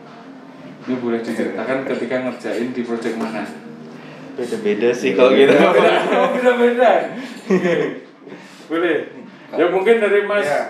ini 0.84 0.96
boleh 1.00 1.24
diceritakan 1.24 1.88
ketika 1.88 2.28
ngerjain 2.28 2.76
di 2.76 2.82
proyek 2.84 3.16
mana? 3.16 3.48
beda-beda 4.40 4.96
sih 4.96 5.20
kalau 5.20 5.36
gitu 5.36 5.52
Beda, 5.52 6.00
beda-beda. 6.32 6.92
Boleh. 8.72 8.98
Ya 9.52 9.66
mungkin 9.68 9.96
dari 10.00 10.24
Mas 10.24 10.48
Ya, 10.48 10.64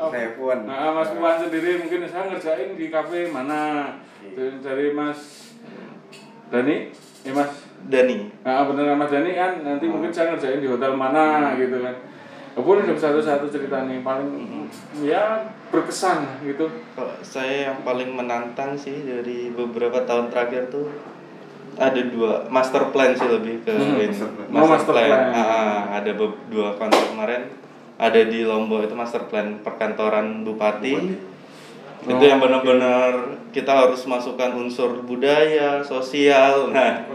Oh. 0.00 0.08
saya 0.12 0.36
Puan. 0.36 0.68
Nah, 0.68 0.92
Mas 0.92 1.12
Puan 1.12 1.36
sendiri 1.40 1.80
mungkin 1.80 2.04
saya 2.04 2.28
ngerjain 2.28 2.76
di 2.76 2.92
kafe 2.92 3.28
mana? 3.32 3.96
Dari, 4.20 4.60
dari 4.60 4.86
Mas 4.92 5.52
Dani, 6.52 6.92
ya 7.22 7.32
Mas. 7.32 7.50
Dani 7.82 8.30
Nah, 8.40 8.62
bener 8.64 8.94
Mas 8.94 9.10
Dani 9.10 9.30
kan 9.32 9.52
nanti 9.60 9.84
mungkin 9.84 10.08
saya 10.08 10.30
ngerjain 10.30 10.58
di 10.58 10.66
hotel 10.66 10.94
mana 10.94 11.54
gitu 11.56 11.78
kan. 11.78 11.94
Boleh 12.54 12.84
dong 12.84 12.94
satu-satu 12.94 13.48
cerita 13.48 13.82
nih 13.82 14.00
paling 14.00 14.28
ya 15.00 15.40
berkesan 15.68 16.42
gitu. 16.42 16.68
kalau 16.92 17.16
saya 17.20 17.72
yang 17.72 17.80
paling 17.80 18.12
menantang 18.12 18.76
sih 18.76 19.02
dari 19.02 19.48
beberapa 19.48 20.04
tahun 20.04 20.28
terakhir 20.28 20.68
tuh 20.68 20.92
ada 21.74 21.96
dua 22.04 22.44
master 22.46 22.92
plan 22.92 23.16
sih 23.16 23.24
lebih 23.24 23.64
ke 23.64 23.72
Hmm, 23.72 23.96
ini. 23.96 24.12
master 24.12 24.28
plan. 24.28 24.46
Oh, 24.52 24.68
master 24.68 24.92
plan. 24.92 25.20
Ah, 25.32 25.96
ada 25.96 26.10
be- 26.12 26.38
dua 26.46 26.76
konsep 26.76 27.02
kemarin 27.08 27.48
ada 27.96 28.20
di 28.22 28.42
Lombok 28.42 28.84
itu 28.84 28.92
master 28.92 29.24
plan 29.26 29.56
perkantoran 29.58 30.44
bupati, 30.44 30.92
itu 30.92 31.16
Oh, 32.02 32.18
yang 32.18 32.38
benar-benar 32.38 33.14
kita 33.50 33.70
harus 33.70 34.02
masukkan 34.04 34.50
unsur 34.52 35.02
budaya 35.02 35.78
sosial 35.80 36.68
nah 36.68 37.06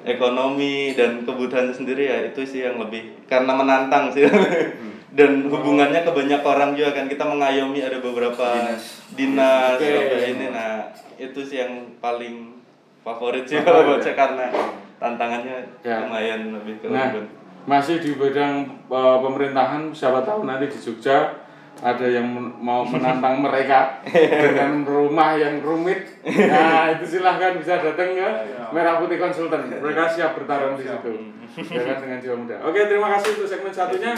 ekonomi 0.00 0.96
dan 0.96 1.22
kebutuhan 1.22 1.68
sendiri 1.68 2.08
ya 2.08 2.18
itu 2.24 2.40
sih 2.42 2.60
yang 2.62 2.80
lebih 2.80 3.20
karena 3.26 3.52
menantang 3.52 4.08
sih 4.08 4.24
dan 5.18 5.30
hubungannya 5.44 6.00
ke 6.00 6.10
banyak 6.10 6.40
orang 6.40 6.72
juga 6.72 6.94
kan 6.94 7.04
kita 7.04 7.20
mengayomi 7.20 7.82
ada 7.82 7.98
beberapa 7.98 8.46
Dinas. 8.56 8.84
dinas 9.12 9.76
beberapa 9.76 10.16
ini 10.24 10.46
nah 10.48 10.88
itu 11.16 11.40
sih 11.42 11.60
yang 11.60 11.72
paling 11.98 12.56
favorit 13.00 13.44
sih 13.44 13.60
kalau 13.60 13.84
buat 13.86 14.00
ya. 14.00 14.14
karena 14.14 14.48
tantangannya 14.96 15.56
Ya. 15.80 16.00
lumayan 16.00 16.52
lebih 16.54 16.76
ke 16.78 16.86
Nah, 16.88 17.08
urban. 17.10 17.24
masih 17.62 17.96
di 17.98 18.12
bidang 18.14 18.64
eh, 18.86 19.16
pemerintahan 19.18 19.88
siapa 19.90 20.20
tahu 20.22 20.44
nanti 20.44 20.64
di 20.66 20.78
Jogja 20.78 21.39
ada 21.80 22.06
yang 22.06 22.26
men- 22.28 22.54
mau 22.60 22.84
menantang 22.84 23.40
mereka 23.40 24.04
dengan 24.04 24.84
rumah 24.84 25.32
yang 25.34 25.64
rumit. 25.64 26.20
Nah, 26.22 26.92
itu 26.92 27.18
silahkan 27.18 27.56
bisa 27.56 27.80
datang 27.80 28.12
ke 28.12 28.28
Merah 28.70 29.00
Putih 29.00 29.16
Konsultan. 29.16 29.66
Mereka 29.66 30.12
siap 30.12 30.36
bertarung 30.36 30.76
di 30.76 30.84
situ. 30.84 31.12
Ya 31.74 31.98
dengan 31.98 32.22
jiwa 32.22 32.36
muda. 32.38 32.62
Oke, 32.62 32.86
terima 32.86 33.10
kasih 33.10 33.34
untuk 33.34 33.50
segmen 33.50 33.74
satunya. 33.74 34.14